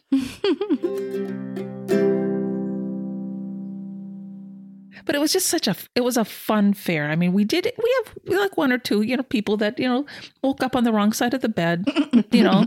But 5.06 5.16
it 5.16 5.20
was 5.20 5.32
just 5.34 5.48
such 5.48 5.68
a 5.68 5.76
it 5.96 6.02
was 6.02 6.18
a 6.18 6.26
fun 6.26 6.74
fair 6.74 7.10
i 7.10 7.16
mean 7.16 7.34
we 7.34 7.44
did 7.44 7.72
we 7.78 7.96
have 8.06 8.16
we 8.28 8.38
like 8.38 8.58
one 8.58 8.72
or 8.72 8.78
two 8.78 9.02
you 9.02 9.16
know 9.18 9.24
people 9.24 9.58
that 9.58 9.80
you 9.80 9.88
know 9.88 10.06
woke 10.44 10.62
up 10.64 10.76
on 10.76 10.84
the 10.84 10.92
wrong 10.92 11.12
side 11.14 11.34
of 11.34 11.42
the 11.42 11.50
bed 11.50 11.86
you 12.32 12.44
know 12.44 12.66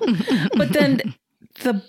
but 0.56 0.72
then 0.72 1.00
the 1.62 1.82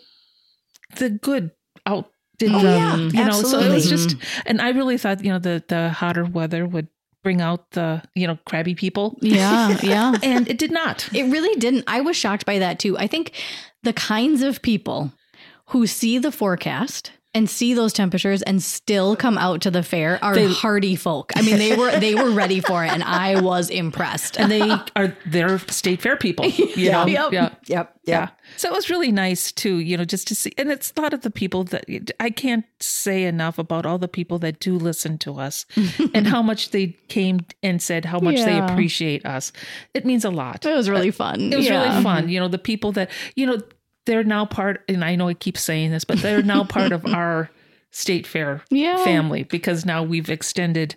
the 0.97 1.09
good 1.09 1.51
outdid 1.85 2.11
Oh, 2.51 2.61
the 2.61 2.69
yeah, 2.69 2.95
you 2.97 3.25
know 3.25 3.31
so 3.31 3.59
it 3.59 3.71
was 3.71 3.87
just 3.87 4.17
and 4.45 4.61
i 4.61 4.69
really 4.69 4.97
thought 4.97 5.23
you 5.23 5.31
know 5.31 5.39
the 5.39 5.63
the 5.69 5.89
hotter 5.89 6.25
weather 6.25 6.65
would 6.65 6.89
bring 7.23 7.39
out 7.41 7.71
the 7.71 8.03
you 8.13 8.27
know 8.27 8.37
crabby 8.45 8.75
people 8.75 9.17
Yeah. 9.21 9.77
Yeah. 9.81 10.13
and 10.23 10.45
it 10.49 10.57
did 10.57 10.69
not 10.71 11.07
It 11.13 11.23
really 11.31 11.57
didn't. 11.59 11.85
I 11.87 12.01
was 12.01 12.15
shocked 12.17 12.45
by 12.45 12.59
that 12.59 12.77
too. 12.77 12.97
I 12.99 13.07
think 13.07 13.31
the 13.83 13.93
kinds 13.93 14.41
of 14.43 14.61
people 14.61 15.11
who 15.67 15.87
see 15.87 16.19
the 16.19 16.31
forecast 16.31 17.11
and 17.35 17.47
see 17.49 17.73
those 17.75 17.93
temperatures 17.93 18.41
and 18.41 18.63
still 18.63 19.15
come 19.15 19.37
out 19.37 19.61
to 19.61 19.69
the 19.69 19.83
fair 19.83 20.17
are 20.23 20.33
They- 20.33 20.47
hardy 20.47 20.95
folk. 20.95 21.31
I 21.35 21.41
mean, 21.43 21.57
they 21.59 21.75
were 21.75 21.91
they 21.99 22.15
were 22.15 22.31
ready 22.31 22.61
for 22.61 22.83
it, 22.83 22.91
and 22.91 23.03
I 23.03 23.39
was 23.41 23.69
impressed. 23.69 24.39
and 24.39 24.51
they 24.51 24.71
are 24.95 25.15
they're 25.27 25.59
state 25.59 26.01
fair 26.01 26.17
people 26.17 26.45
you 26.45 26.69
Yeah. 26.75 27.03
know 27.03 27.07
Yep. 27.07 27.31
yeah 27.33 27.49
Yep. 27.67 27.91
Yeah. 28.07 28.27
So 28.57 28.69
it 28.69 28.73
was 28.73 28.89
really 28.91 29.11
nice 29.11 29.51
too, 29.51 29.77
you 29.79 29.97
know, 29.97 30.05
just 30.05 30.27
to 30.27 30.35
see. 30.35 30.51
And 30.59 30.69
it's 30.71 30.93
a 30.95 31.01
lot 31.01 31.11
of 31.15 31.21
the 31.21 31.31
people 31.31 31.63
that 31.65 31.85
I 32.19 32.29
can't 32.29 32.63
say 32.79 33.23
enough 33.23 33.57
about 33.57 33.85
all 33.87 33.97
the 33.97 34.07
people 34.07 34.37
that 34.39 34.59
do 34.59 34.77
listen 34.77 35.17
to 35.19 35.39
us 35.39 35.65
and 36.13 36.27
how 36.27 36.43
much 36.43 36.69
they 36.69 36.95
came 37.07 37.39
and 37.63 37.81
said 37.81 38.05
how 38.05 38.19
much 38.19 38.35
they 38.35 38.59
appreciate 38.59 39.25
us. 39.25 39.51
It 39.95 40.05
means 40.05 40.23
a 40.23 40.29
lot. 40.29 40.65
it 40.67 40.75
was 40.75 40.87
really 40.87 41.09
uh, 41.09 41.13
fun. 41.13 41.51
It 41.51 41.57
was 41.57 41.65
Yeah. 41.65 41.81
really 41.89 42.03
fun. 42.03 42.29
You 42.29 42.39
know, 42.39 42.47
the 42.47 42.59
people 42.59 42.91
that, 42.91 43.09
you 43.35 43.47
know, 43.47 43.57
they're 44.05 44.23
now 44.23 44.45
part, 44.45 44.83
and 44.87 45.03
I 45.03 45.15
know 45.15 45.27
I 45.27 45.33
keep 45.33 45.57
saying 45.57 45.91
this, 45.91 46.03
but 46.03 46.19
they're 46.19 46.43
now 46.43 46.63
part 46.63 46.91
of 46.91 47.05
our 47.13 47.49
state 47.91 48.27
fair 48.27 48.61
Yeah. 48.69 49.03
family 49.03 49.43
because 49.43 49.85
now 49.85 50.03
we've 50.03 50.29
extended 50.29 50.95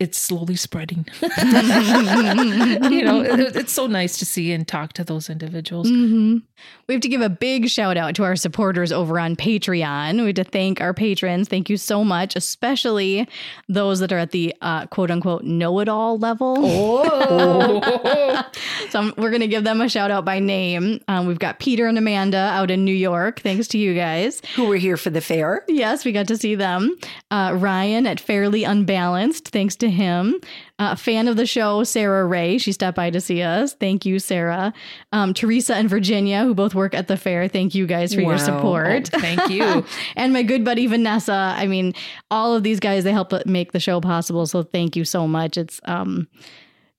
it's 0.00 0.18
slowly 0.18 0.56
spreading. 0.56 1.06
you 1.22 3.02
know, 3.04 3.20
it, 3.22 3.56
it's 3.56 3.72
so 3.72 3.86
nice 3.86 4.16
to 4.18 4.24
see 4.24 4.52
and 4.52 4.66
talk 4.66 4.92
to 4.94 5.04
those 5.04 5.28
individuals. 5.30 5.88
Mhm. 5.90 6.42
We 6.88 6.94
have 6.94 7.02
to 7.02 7.08
give 7.08 7.20
a 7.20 7.28
big 7.28 7.68
shout 7.68 7.96
out 7.96 8.14
to 8.16 8.24
our 8.24 8.34
supporters 8.34 8.90
over 8.90 9.18
on 9.20 9.36
Patreon. 9.36 10.18
We 10.20 10.26
have 10.26 10.34
to 10.36 10.44
thank 10.44 10.80
our 10.80 10.92
patrons. 10.94 11.48
Thank 11.48 11.70
you 11.70 11.76
so 11.76 12.02
much, 12.02 12.34
especially 12.34 13.28
those 13.68 14.00
that 14.00 14.12
are 14.12 14.18
at 14.18 14.32
the 14.32 14.54
uh, 14.60 14.86
quote 14.86 15.10
unquote 15.10 15.44
know 15.44 15.78
it 15.80 15.88
all 15.88 16.18
level. 16.18 16.56
Oh, 16.60 18.42
So 18.90 19.00
I'm- 19.00 19.14
we're 19.16 19.30
going 19.30 19.40
to 19.40 19.48
give 19.48 19.64
them 19.64 19.80
a 19.80 19.88
shout 19.88 20.10
out 20.10 20.24
by 20.24 20.38
name. 20.38 21.00
Um, 21.08 21.26
we've 21.26 21.38
got 21.38 21.58
Peter 21.58 21.86
and 21.86 21.98
Amanda 21.98 22.36
out 22.38 22.70
in 22.70 22.84
New 22.84 22.94
York. 22.94 23.40
Thanks 23.40 23.68
to 23.68 23.78
you 23.78 23.94
guys. 23.94 24.40
Who 24.56 24.66
were 24.66 24.76
here 24.76 24.96
for 24.96 25.10
the 25.10 25.20
fair? 25.20 25.64
Yes, 25.68 26.04
we 26.04 26.12
got 26.12 26.26
to 26.28 26.36
see 26.36 26.54
them. 26.54 26.96
Uh, 27.30 27.54
Ryan 27.56 28.06
at 28.06 28.18
Fairly 28.20 28.64
Unbalanced. 28.64 29.48
Thanks 29.48 29.76
to 29.76 29.87
him. 29.88 30.40
Uh, 30.78 30.94
fan 30.94 31.26
of 31.28 31.36
the 31.36 31.46
show, 31.46 31.82
Sarah 31.84 32.24
Ray. 32.26 32.58
She 32.58 32.72
stopped 32.72 32.96
by 32.96 33.10
to 33.10 33.20
see 33.20 33.42
us. 33.42 33.74
Thank 33.74 34.06
you, 34.06 34.18
Sarah. 34.18 34.72
Um, 35.12 35.34
Teresa 35.34 35.74
and 35.74 35.88
Virginia, 35.90 36.44
who 36.44 36.54
both 36.54 36.74
work 36.74 36.94
at 36.94 37.08
the 37.08 37.16
fair. 37.16 37.48
Thank 37.48 37.74
you 37.74 37.86
guys 37.86 38.14
for 38.14 38.20
your 38.20 38.32
Wow. 38.32 38.36
support. 38.38 39.08
thank 39.08 39.50
you. 39.50 39.84
and 40.16 40.32
my 40.32 40.42
good 40.42 40.64
buddy 40.64 40.86
Vanessa. 40.86 41.54
I 41.56 41.66
mean, 41.66 41.94
all 42.30 42.54
of 42.54 42.62
these 42.62 42.80
guys 42.80 43.04
they 43.04 43.12
help 43.12 43.32
make 43.46 43.72
the 43.72 43.80
show 43.80 44.00
possible. 44.00 44.46
So 44.46 44.62
thank 44.62 44.94
you 44.96 45.04
so 45.04 45.26
much. 45.26 45.56
It's 45.56 45.80
um, 45.84 46.28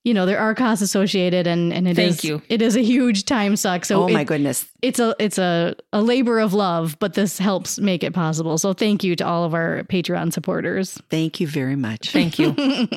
you 0.04 0.14
know, 0.14 0.26
there 0.26 0.40
are 0.40 0.56
costs 0.56 0.82
associated, 0.82 1.46
and 1.48 1.74
and 1.74 1.88
it 1.88 1.96
Thank 1.96 2.10
is- 2.20 2.24
you. 2.24 2.42
It 2.50 2.62
is 2.62 2.76
a 2.76 2.82
huge 2.82 3.26
time 3.26 3.56
suck. 3.56 3.86
So 3.86 4.04
oh 4.04 4.10
my 4.10 4.24
goodness. 4.24 4.66
it's 4.82 5.00
a 5.00 5.16
it's 5.20 5.38
a, 5.38 5.76
a 5.94 6.02
labor 6.02 6.40
of 6.40 6.54
love, 6.54 6.98
but 7.00 7.14
this 7.16 7.38
helps 7.38 7.80
make 7.80 8.04
it 8.04 8.14
possible. 8.14 8.58
So 8.58 8.74
thank 8.74 9.04
you 9.04 9.16
to 9.18 9.26
all 9.26 9.44
of 9.44 9.54
our 9.54 9.84
Patreon 9.84 10.32
supporters. 10.34 11.00
Thank 11.10 11.40
you 11.40 11.48
very 11.48 11.76
much. 11.76 12.12
Thank 12.12 12.40
you. 12.40 12.56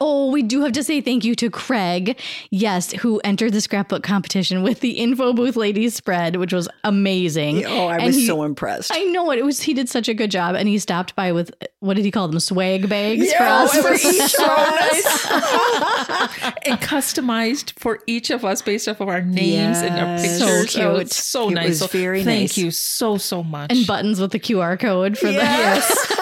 Oh, 0.00 0.30
we 0.30 0.44
do 0.44 0.60
have 0.62 0.70
to 0.72 0.84
say 0.84 1.00
thank 1.00 1.24
you 1.24 1.34
to 1.34 1.50
Craig, 1.50 2.16
yes, 2.52 2.92
who 2.92 3.18
entered 3.24 3.52
the 3.52 3.60
scrapbook 3.60 4.04
competition 4.04 4.62
with 4.62 4.78
the 4.78 4.90
info 4.92 5.32
booth 5.32 5.56
ladies 5.56 5.92
spread, 5.96 6.36
which 6.36 6.52
was 6.52 6.68
amazing. 6.84 7.66
Oh, 7.66 7.86
I 7.88 7.96
And 7.96 8.04
was 8.06 8.14
he- 8.14 8.26
so 8.26 8.44
impressed. 8.44 8.92
I 8.94 9.02
know 9.06 9.32
it. 9.32 9.40
It 9.40 9.44
was 9.44 9.60
he 9.60 9.74
did 9.74 9.88
such 9.88 10.08
a 10.08 10.14
good 10.14 10.30
job, 10.30 10.54
and 10.54 10.68
he 10.68 10.78
stopped 10.78 11.16
by 11.16 11.32
with 11.32 11.50
what 11.80 11.94
did 11.94 12.04
he 12.04 12.12
call 12.12 12.28
them? 12.28 12.38
Swag 12.38 12.88
bags 12.88 13.32
for 13.32 13.42
Yeah, 13.42 13.54
us. 13.62 13.70
Oh, 13.74 13.78
it 13.78 13.90
was 13.90 14.02
For- 14.02 14.28
so 14.28 14.46
nice. 14.46 15.26
and 16.66 16.78
customized 16.80 17.78
for 17.78 18.00
each 18.06 18.30
of 18.30 18.44
us 18.44 18.62
based 18.62 18.88
off 18.88 19.00
of 19.00 19.08
our 19.08 19.22
names 19.22 19.78
and 19.78 19.90
our 19.98 20.16
Yes. 20.16 20.22
pictures. 20.38 20.72
So 20.72 20.82
Oh, 20.82 20.92
cute. 20.94 21.02
it's 21.06 21.16
so 21.24 21.48
It 21.48 21.54
nice. 21.54 21.68
was 21.68 21.78
So 21.80 21.86
very 21.88 22.24
thank 22.24 22.40
nice. 22.42 22.58
you 22.58 22.70
so 22.70 23.16
so 23.18 23.42
much. 23.42 23.70
and 23.72 23.86
buttons 23.86 24.20
with 24.20 24.32
the 24.32 24.40
QR 24.40 24.78
code 24.78 25.16
for 25.18 25.26
the 25.26 25.32
Yes. 25.34 26.12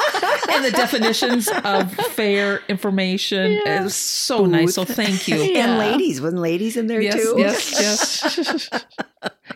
and 0.53 0.65
the 0.65 0.71
definitions 0.71 1.49
of 1.65 1.93
fair 2.13 2.61
information 2.69 3.53
is 3.67 3.95
so 3.95 4.47
nice. 4.47 4.75
So 4.75 4.85
thank 4.85 5.29
you. 5.29 5.37
And 5.61 5.79
ladies, 5.79 6.21
wasn't 6.21 6.43
ladies 6.43 6.77
in 6.77 6.87
there 6.87 7.01
Yes, 7.01 7.15
too? 7.15 7.35
yes, 7.39 7.81
yes. 7.81 8.69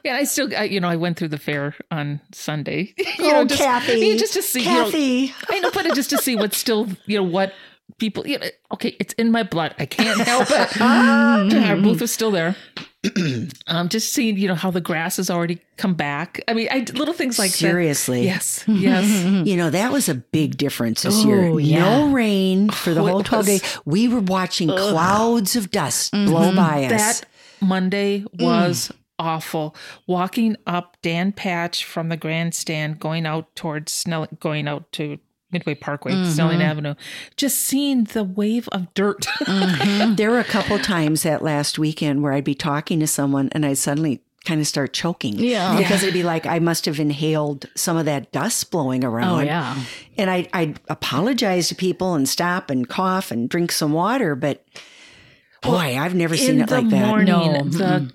yeah, 0.05 0.17
I 0.17 0.25
still, 0.25 0.51
I, 0.57 0.65
you 0.65 0.81
know, 0.81 0.89
I 0.89 0.97
went 0.97 1.17
through 1.19 1.29
the 1.29 1.39
fair 1.39 1.75
on 1.91 2.21
Sunday. 2.33 2.95
you 2.97 3.05
Oh, 3.21 3.31
know, 3.31 3.45
just, 3.45 3.61
Kathy. 3.63 3.93
you 3.95 4.13
know, 4.13 4.19
just 4.19 4.35
to 4.35 4.43
see, 4.43 4.61
you 4.61 4.67
know, 4.69 4.85
Kathy. 4.85 5.35
I 5.49 5.59
know, 5.61 5.71
but 5.73 5.95
just 5.95 6.11
to 6.11 6.19
see 6.19 6.37
what's 6.37 6.57
still, 6.59 6.89
you 7.07 7.17
know, 7.19 7.25
what 7.25 7.53
people, 7.99 8.27
you 8.27 8.39
know, 8.39 8.47
okay, 8.73 8.97
it's 8.99 9.15
in 9.15 9.31
my 9.31 9.43
blood. 9.43 9.75
I 9.79 9.87
can't 9.87 10.21
help 10.21 10.49
it. 10.51 10.69
Mm-hmm. 10.85 11.65
Our 11.65 11.77
booth 11.77 12.01
was 12.01 12.13
still 12.13 12.31
there. 12.31 12.57
um, 13.67 13.89
just 13.89 14.13
seeing, 14.13 14.39
you 14.39 14.49
know, 14.49 14.55
how 14.55 14.71
the 14.71 14.81
grass 14.81 15.17
has 15.19 15.29
already 15.29 15.61
come 15.77 15.95
back. 15.95 16.43
I 16.49 16.55
mean, 16.55 16.69
I 16.71 16.79
little 16.95 17.13
things 17.13 17.39
like 17.39 17.51
Seriously. 17.51 18.21
that. 18.21 18.27
Yes, 18.27 18.65
yes. 18.67 19.25
You 19.47 19.57
know, 19.57 19.71
that 19.71 19.93
was 19.93 20.09
a 20.09 20.15
big 20.15 20.57
difference 20.57 21.03
this 21.03 21.25
Oh, 21.25 21.29
year. 21.29 21.61
yeah. 21.61 21.81
No 21.81 22.13
rain 22.13 22.71
for 22.71 22.95
the 22.95 23.01
Oh, 23.03 23.07
whole 23.07 23.23
12 23.23 23.47
was- 23.47 23.61
days. 23.61 23.79
We 23.85 24.09
were 24.09 24.21
watching 24.21 24.69
clouds 24.69 25.57
of 25.57 25.71
dust 25.71 26.13
mm-hmm. 26.13 26.31
blow 26.31 26.55
by 26.55 26.85
us. 26.85 26.91
That 27.21 27.29
Monday 27.61 28.25
was 28.39 28.89
mm. 28.89 28.97
awful. 29.19 29.77
Walking 30.07 30.57
up 30.67 30.97
Dan 31.03 31.33
Patch 31.33 31.85
from 31.85 32.09
the 32.09 32.17
grandstand, 32.17 33.01
going 33.01 33.27
out 33.27 33.55
towards 33.55 33.93
Snelling, 33.93 34.37
going 34.41 34.67
out 34.69 34.91
to 34.93 35.19
Midway 35.55 35.75
Parkway, 35.75 36.13
mm-hmm. 36.13 36.31
Snelling 36.31 36.61
Avenue, 36.61 36.95
just 37.39 37.59
seeing 37.59 38.05
the 38.05 38.25
wave 38.25 38.69
of 38.73 38.93
dirt. 38.93 39.23
Mm-hmm. 39.41 40.15
there 40.17 40.31
were 40.31 40.41
a 40.41 40.45
couple 40.45 40.79
times 40.79 41.23
that 41.23 41.43
last 41.43 41.79
weekend 41.79 42.23
where 42.23 42.35
I'd 42.35 42.45
be 42.45 42.55
talking 42.55 43.01
to 43.01 43.07
someone 43.07 43.49
and 43.53 43.65
I'd 43.65 43.79
suddenly 43.79 44.21
kind 44.45 44.61
of 44.61 44.67
start 44.67 44.93
choking. 44.93 45.39
Yeah. 45.39 45.79
Because 45.79 46.03
it'd 46.03 46.13
be 46.13 46.23
like 46.23 46.45
I 46.45 46.59
must 46.59 46.85
have 46.85 47.01
inhaled 47.01 47.67
some 47.75 47.97
of 47.97 48.05
that 48.05 48.31
dust 48.33 48.71
blowing 48.71 49.03
around. 49.05 49.41
Oh 49.41 49.45
yeah. 49.45 49.83
And 50.19 50.29
I, 50.29 50.47
I'd 50.53 50.81
apologize 50.89 51.69
to 51.69 51.75
people 51.75 52.15
and 52.15 52.29
stop 52.29 52.69
and 52.69 52.89
cough 52.89 53.31
and 53.31 53.49
drink 53.49 53.73
some 53.73 53.93
water, 53.93 54.35
but 54.35 54.63
boy, 55.63 55.97
I've 55.99 56.15
never 56.15 56.37
seen 56.37 56.61
it 56.61 56.69
the 56.69 56.75
like 56.83 56.91
that. 56.91 57.07
morning, 57.07 57.27
No. 57.27 57.69
the 57.71 58.13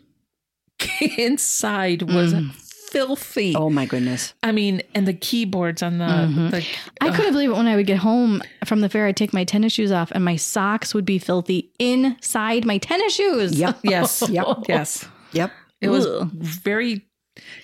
inside 1.18 2.04
was 2.04 2.34
mm. 2.34 2.52
Filthy. 2.90 3.54
Oh 3.56 3.70
my 3.70 3.86
goodness. 3.86 4.34
I 4.44 4.52
mean, 4.52 4.82
and 4.96 5.08
the 5.08 5.14
keyboards 5.14 5.82
on 5.84 5.98
the, 6.00 6.06
mm-hmm. 6.06 6.50
the 6.50 6.66
I 7.02 7.16
couldn't 7.16 7.34
believe 7.34 7.50
it 7.52 7.56
when 7.56 7.68
I 7.68 7.76
would 7.76 7.86
get 7.88 7.98
home 7.98 8.42
from 8.66 8.82
the 8.82 8.90
fair. 8.90 9.06
I'd 9.08 9.18
take 9.18 9.34
my 9.34 9.44
tennis 9.44 9.74
shoes 9.74 9.92
off, 9.92 10.12
and 10.12 10.24
my 10.24 10.36
socks 10.36 10.94
would 10.94 11.06
be 11.06 11.20
filthy 11.20 11.72
inside 11.80 12.66
my 12.66 12.78
tennis 12.78 13.16
shoes. 13.16 13.58
Yep. 13.58 13.80
yes, 13.84 14.24
Yep. 14.30 14.48
yes. 14.68 15.08
Yep. 15.34 15.52
It 15.82 15.88
was 15.88 16.06
very, 16.34 17.08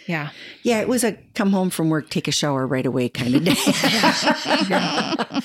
yeah. 0.08 0.30
Yeah, 0.64 0.82
it 0.82 0.88
was 0.88 1.04
a 1.04 1.14
come 1.34 1.52
home 1.52 1.70
from 1.70 1.90
work, 1.90 2.10
take 2.10 2.28
a 2.28 2.32
shower 2.32 2.66
right 2.68 2.86
away 2.86 3.10
kind 3.10 3.36
of 3.36 3.44
day. 3.44 3.56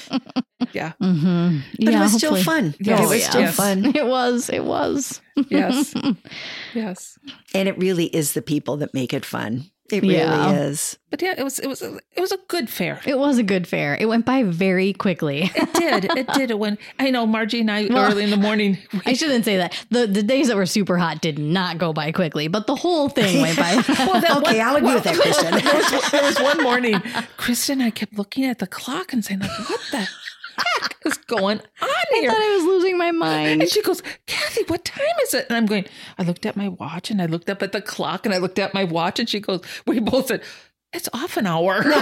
Yeah. 0.72 0.92
Mm-hmm. 1.02 1.58
But 1.84 1.94
it 1.94 1.98
was 1.98 2.12
still 2.12 2.36
fun. 2.36 2.74
Yes. 2.78 3.00
It 3.00 3.08
was 3.08 3.24
still 3.24 3.40
Yes. 3.40 3.56
fun. 3.56 3.96
It 3.96 4.06
was. 4.06 4.48
It 4.50 4.64
was. 4.64 5.20
Yes. 5.48 5.94
yes. 6.74 7.18
And 7.54 7.68
it 7.68 7.76
really 7.78 8.06
is 8.06 8.34
the 8.34 8.42
people 8.42 8.76
that 8.78 8.94
make 8.94 9.12
it 9.12 9.24
fun. 9.24 9.64
It 9.92 10.02
really 10.02 10.16
Yeah. 10.16 10.52
is. 10.52 10.98
But 11.10 11.22
yeah, 11.22 11.34
it 11.36 11.42
was 11.42 11.58
it 11.58 11.66
was 11.66 11.82
it 11.82 12.20
was 12.20 12.30
a 12.32 12.38
good 12.48 12.68
fair. 12.70 13.00
It 13.04 13.18
was 13.18 13.38
a 13.38 13.42
good 13.42 13.66
fair. 13.66 13.96
It 13.98 14.06
went 14.06 14.24
by 14.24 14.42
very 14.44 14.92
quickly. 14.92 15.50
It 15.54 15.72
did. 15.74 16.04
It 16.16 16.26
did. 16.34 16.50
It 16.50 16.58
went. 16.58 16.78
I 16.98 17.10
know 17.10 17.26
Margie 17.26 17.60
and 17.60 17.70
I 17.70 17.86
Well- 17.90 18.10
early 18.12 18.22
in 18.24 18.30
the 18.30 18.36
morning. 18.36 18.78
I 19.06 19.14
shouldn't 19.14 19.44
say 19.44 19.56
that. 19.56 19.72
The 19.90 20.06
the 20.06 20.22
days 20.22 20.48
that 20.48 20.56
were 20.56 20.66
super 20.66 20.98
hot 20.98 21.20
did 21.20 21.38
not 21.38 21.78
go 21.78 21.92
by 21.92 22.12
quickly, 22.12 22.46
but 22.48 22.66
the 22.66 22.76
whole 22.76 23.08
thing 23.08 23.40
went 23.40 23.56
by. 23.58 23.72
Well, 24.06 24.20
that 24.20 24.36
Okay, 24.38 24.60
I'll 24.60 24.76
agree 24.76 24.94
with 24.94 25.04
that, 25.04 25.16
Kristen. 25.16 25.50
there, 25.54 25.74
was, 25.74 26.10
there 26.10 26.22
was 26.22 26.40
one 26.40 26.62
morning, 26.62 27.00
Kristen 27.36 27.80
and 27.80 27.86
I 27.88 27.90
kept 27.90 28.14
looking 28.18 28.44
at 28.44 28.58
the 28.58 28.66
clock 28.66 29.12
and 29.12 29.24
saying, 29.24 29.40
like, 29.40 29.50
"What 29.68 29.80
the 29.90 29.98
heck 29.98 30.96
is 31.04 31.16
going 31.18 31.60
on 31.82 31.88
I 32.12 32.20
here?" 32.20 32.30
thought 32.30 32.40
I 32.40 32.56
was 32.56 32.64
losing 32.64 32.98
my 32.98 33.10
mind. 33.10 33.62
And 33.62 33.70
she 33.70 33.82
goes, 33.82 34.02
Kathy, 34.26 34.62
what 34.66 34.84
time 34.84 35.04
is 35.22 35.34
it? 35.34 35.46
And 35.48 35.56
I'm 35.56 35.66
going, 35.66 35.86
I 36.18 36.22
looked 36.22 36.46
at 36.46 36.56
my 36.56 36.68
watch 36.68 37.10
and 37.10 37.20
I 37.20 37.26
looked 37.26 37.50
up 37.50 37.62
at 37.62 37.72
the 37.72 37.80
clock 37.82 38.26
and 38.26 38.34
I 38.34 38.38
looked 38.38 38.58
at 38.58 38.74
my 38.74 38.84
watch 38.84 39.18
and 39.18 39.28
she 39.28 39.40
goes, 39.40 39.60
we 39.86 40.00
both 40.00 40.26
said, 40.28 40.42
it's 40.92 41.08
off 41.12 41.36
an 41.36 41.46
hour. 41.46 41.84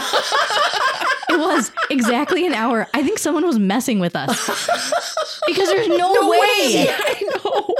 It 1.30 1.38
was 1.38 1.70
exactly 1.90 2.46
an 2.46 2.54
hour. 2.54 2.86
I 2.94 3.02
think 3.02 3.18
someone 3.18 3.44
was 3.44 3.58
messing 3.58 4.00
with 4.00 4.16
us 4.16 4.46
because 5.46 5.68
there's 5.68 5.88
no, 5.88 6.30
way. 6.30 6.38
I 6.88 7.40
know. 7.44 7.74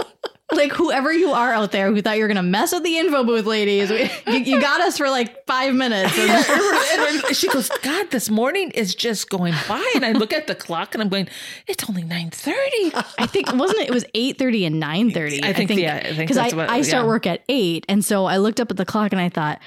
Like 0.50 0.72
whoever 0.72 1.12
you 1.12 1.32
are 1.32 1.52
out 1.52 1.72
there 1.72 1.88
who 1.92 2.00
thought 2.00 2.16
you 2.16 2.22
were 2.22 2.28
gonna 2.28 2.42
mess 2.42 2.72
with 2.72 2.82
the 2.82 2.96
info 2.96 3.22
booth, 3.22 3.44
ladies, 3.44 3.90
we, 3.90 4.10
you, 4.32 4.38
you 4.38 4.60
got 4.62 4.80
us 4.80 4.96
for 4.96 5.10
like 5.10 5.44
five 5.46 5.74
minutes. 5.74 6.14
And 6.98 7.36
she 7.36 7.48
goes, 7.48 7.68
God, 7.82 8.10
this 8.10 8.30
morning 8.30 8.70
is 8.72 8.94
just 8.94 9.28
going 9.28 9.54
by. 9.68 9.84
And 9.94 10.04
I 10.04 10.12
look 10.12 10.32
at 10.32 10.46
the 10.46 10.54
clock 10.54 10.94
and 10.94 11.02
I'm 11.02 11.08
going, 11.08 11.28
it's 11.66 11.88
only 11.88 12.02
9.30. 12.02 13.04
I 13.18 13.26
think 13.26 13.52
wasn't 13.52 13.80
it? 13.80 13.88
It 13.88 13.94
was 13.94 14.04
eight 14.14 14.38
thirty 14.38 14.64
and 14.64 14.80
nine 14.80 15.10
thirty. 15.10 15.42
I 15.44 15.52
think- 15.52 15.70
yeah, 15.72 16.02
I 16.04 16.16
because 16.16 16.36
I, 16.38 16.48
what- 16.50 16.70
I 16.70 16.82
start 16.82 17.04
yeah. 17.04 17.08
work 17.08 17.26
at 17.26 17.42
eight, 17.48 17.84
and 17.88 18.04
so 18.04 18.24
I 18.24 18.38
looked 18.38 18.58
up 18.60 18.70
at 18.70 18.76
the 18.76 18.84
clock 18.86 19.12
and 19.12 19.20
I 19.20 19.28
thought, 19.28 19.58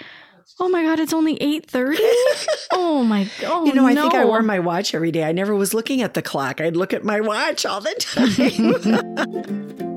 oh 0.59 0.67
my 0.69 0.83
god, 0.83 0.99
it's 0.99 1.13
only 1.13 1.37
eight 1.41 1.65
thirty. 1.69 2.01
oh 2.71 3.03
my 3.03 3.29
god! 3.39 3.67
You 3.67 3.73
know, 3.73 3.85
I 3.85 3.93
think 3.95 4.13
I 4.13 4.21
no. 4.21 4.27
wore 4.27 4.41
my 4.41 4.59
watch 4.59 4.93
every 4.95 5.11
day. 5.11 5.23
I 5.23 5.31
never 5.31 5.55
was 5.55 5.73
looking 5.73 6.01
at 6.01 6.13
the 6.15 6.21
clock. 6.21 6.59
I'd 6.61 6.75
look 6.75 6.93
at 6.93 7.03
my 7.03 7.21
watch 7.21 7.65
all 7.65 7.81
the 7.81 7.93
time. 9.77 9.87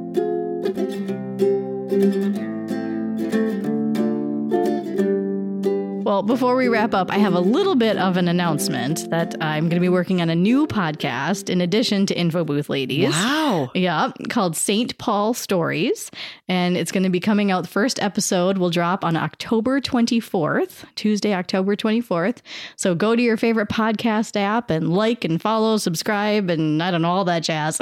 Before 6.24 6.56
we 6.56 6.68
wrap 6.68 6.94
up, 6.94 7.10
I 7.10 7.18
have 7.18 7.34
a 7.34 7.40
little 7.40 7.74
bit 7.74 7.96
of 7.96 8.16
an 8.16 8.28
announcement 8.28 9.10
that 9.10 9.34
I'm 9.42 9.64
going 9.64 9.76
to 9.76 9.80
be 9.80 9.88
working 9.88 10.22
on 10.22 10.30
a 10.30 10.34
new 10.34 10.66
podcast 10.66 11.50
in 11.50 11.60
addition 11.60 12.06
to 12.06 12.18
Info 12.18 12.44
Booth 12.44 12.68
Ladies. 12.68 13.10
wow. 13.10 13.70
Yeah, 13.74 14.10
called 14.28 14.56
St. 14.56 14.96
Paul 14.98 15.34
Stories. 15.34 16.10
And 16.48 16.76
it's 16.76 16.92
going 16.92 17.02
to 17.02 17.10
be 17.10 17.20
coming 17.20 17.50
out. 17.50 17.62
The 17.62 17.68
first 17.68 18.02
episode 18.02 18.58
will 18.58 18.70
drop 18.70 19.04
on 19.04 19.16
October 19.16 19.80
24th, 19.80 20.84
Tuesday, 20.94 21.34
October 21.34 21.76
24th. 21.76 22.38
So 22.76 22.94
go 22.94 23.14
to 23.14 23.22
your 23.22 23.36
favorite 23.36 23.68
podcast 23.68 24.36
app 24.36 24.70
and 24.70 24.92
like 24.94 25.24
and 25.24 25.40
follow, 25.40 25.76
subscribe, 25.76 26.50
and 26.50 26.82
I 26.82 26.90
don't 26.90 27.02
know, 27.02 27.10
all 27.10 27.24
that 27.24 27.42
jazz. 27.42 27.78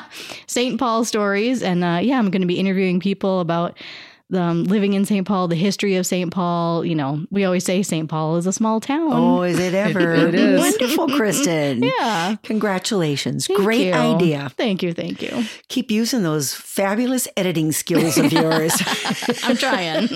St. 0.46 0.78
Paul 0.78 1.04
Stories. 1.04 1.62
And 1.62 1.82
uh, 1.84 2.00
yeah, 2.02 2.18
I'm 2.18 2.30
going 2.30 2.42
to 2.42 2.48
be 2.48 2.58
interviewing 2.58 3.00
people 3.00 3.40
about 3.40 3.78
um, 4.32 4.64
living 4.64 4.92
in 4.94 5.04
St. 5.04 5.26
Paul, 5.26 5.48
the 5.48 5.56
history 5.56 5.96
of 5.96 6.06
St. 6.06 6.32
Paul. 6.32 6.84
You 6.84 6.94
know, 6.94 7.24
we 7.30 7.44
always 7.44 7.64
say 7.64 7.82
St. 7.82 8.08
Paul 8.08 8.36
is 8.36 8.46
a 8.46 8.52
small 8.52 8.80
town. 8.80 9.10
Oh, 9.12 9.42
is 9.42 9.58
it 9.58 9.74
ever? 9.74 10.14
It 10.14 10.34
is. 10.34 10.60
Wonderful, 10.80 11.08
Kristen. 11.08 11.82
yeah. 11.98 12.36
Congratulations. 12.42 13.46
Thank 13.46 13.60
Great 13.60 13.86
you. 13.88 13.92
idea. 13.92 14.50
Thank 14.56 14.82
you. 14.82 14.92
Thank 14.92 15.22
you. 15.22 15.44
Keep 15.68 15.90
using 15.90 16.22
those 16.22 16.54
fabulous 16.54 17.26
editing 17.36 17.72
skills 17.72 18.18
of 18.18 18.32
yours. 18.32 18.72
I'm 19.42 19.56
trying. 19.56 20.08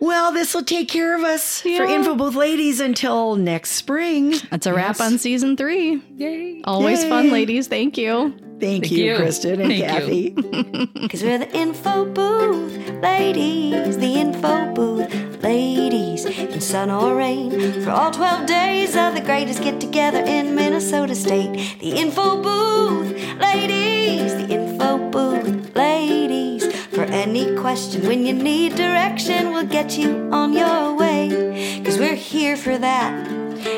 well, 0.00 0.32
this 0.32 0.54
will 0.54 0.64
take 0.64 0.88
care 0.88 1.16
of 1.16 1.22
us 1.22 1.60
for 1.60 1.84
Info 1.84 2.14
Booth 2.14 2.34
Ladies 2.34 2.80
until 2.80 3.36
next 3.36 3.72
spring. 3.72 4.34
That's 4.50 4.66
a 4.66 4.72
wrap 4.74 5.00
on 5.00 5.18
season 5.18 5.56
three. 5.56 6.02
Yay. 6.16 6.62
Always 6.64 7.02
Yay. 7.02 7.08
fun, 7.08 7.30
ladies. 7.30 7.68
Thank 7.68 7.98
you. 7.98 8.34
Thank, 8.60 8.86
Thank 8.86 8.90
you, 8.90 9.04
you. 9.12 9.16
Kristen 9.16 9.60
and 9.60 9.70
Thank 9.70 9.84
Kathy. 9.84 10.30
Cause 11.08 11.22
we're 11.22 11.38
the 11.38 11.56
info 11.56 12.04
booth 12.04 12.76
ladies, 13.00 13.98
the 13.98 14.14
info 14.14 14.74
booth 14.74 15.42
ladies. 15.44 16.24
In 16.24 16.60
sun 16.60 16.90
or 16.90 17.14
rain, 17.14 17.82
for 17.84 17.90
all 17.90 18.10
12 18.10 18.46
days 18.46 18.96
of 18.96 19.14
the 19.14 19.20
greatest 19.20 19.62
get 19.62 19.80
together 19.80 20.18
in 20.18 20.56
Minnesota 20.56 21.14
State. 21.14 21.78
The 21.78 21.92
info 21.92 22.42
booth 22.42 23.12
ladies, 23.38 24.34
the 24.34 24.52
info 24.52 25.08
booth 25.08 25.76
ladies. 25.76 26.66
For 26.86 27.04
any 27.04 27.54
question, 27.54 28.08
when 28.08 28.26
you 28.26 28.32
need 28.32 28.74
direction, 28.74 29.52
we'll 29.52 29.66
get 29.66 29.96
you 29.96 30.28
on 30.32 30.52
your 30.52 30.96
way. 30.96 31.80
Cause 31.84 31.96
we're 31.96 32.16
here 32.16 32.56
for 32.56 32.76
that. 32.76 33.28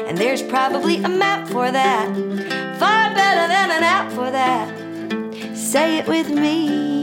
And 0.09 0.17
there's 0.17 0.43
probably 0.43 1.03
a 1.05 1.09
map 1.09 1.49
for 1.49 1.71
that. 1.71 2.70
Far 2.81 3.15
better 3.15 3.47
than 3.47 3.71
an 3.71 3.83
app 3.83 4.11
for 4.11 4.31
that. 4.31 4.67
Say 5.55 5.99
it 5.99 6.09
with 6.09 6.31
me. 6.31 7.03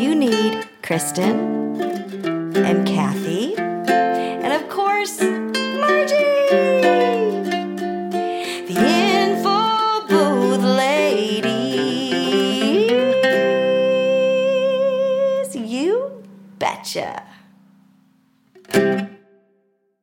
You 0.00 0.14
need 0.14 0.68
Kristen 0.82 1.82
and 2.54 2.86
Kathy, 2.86 3.56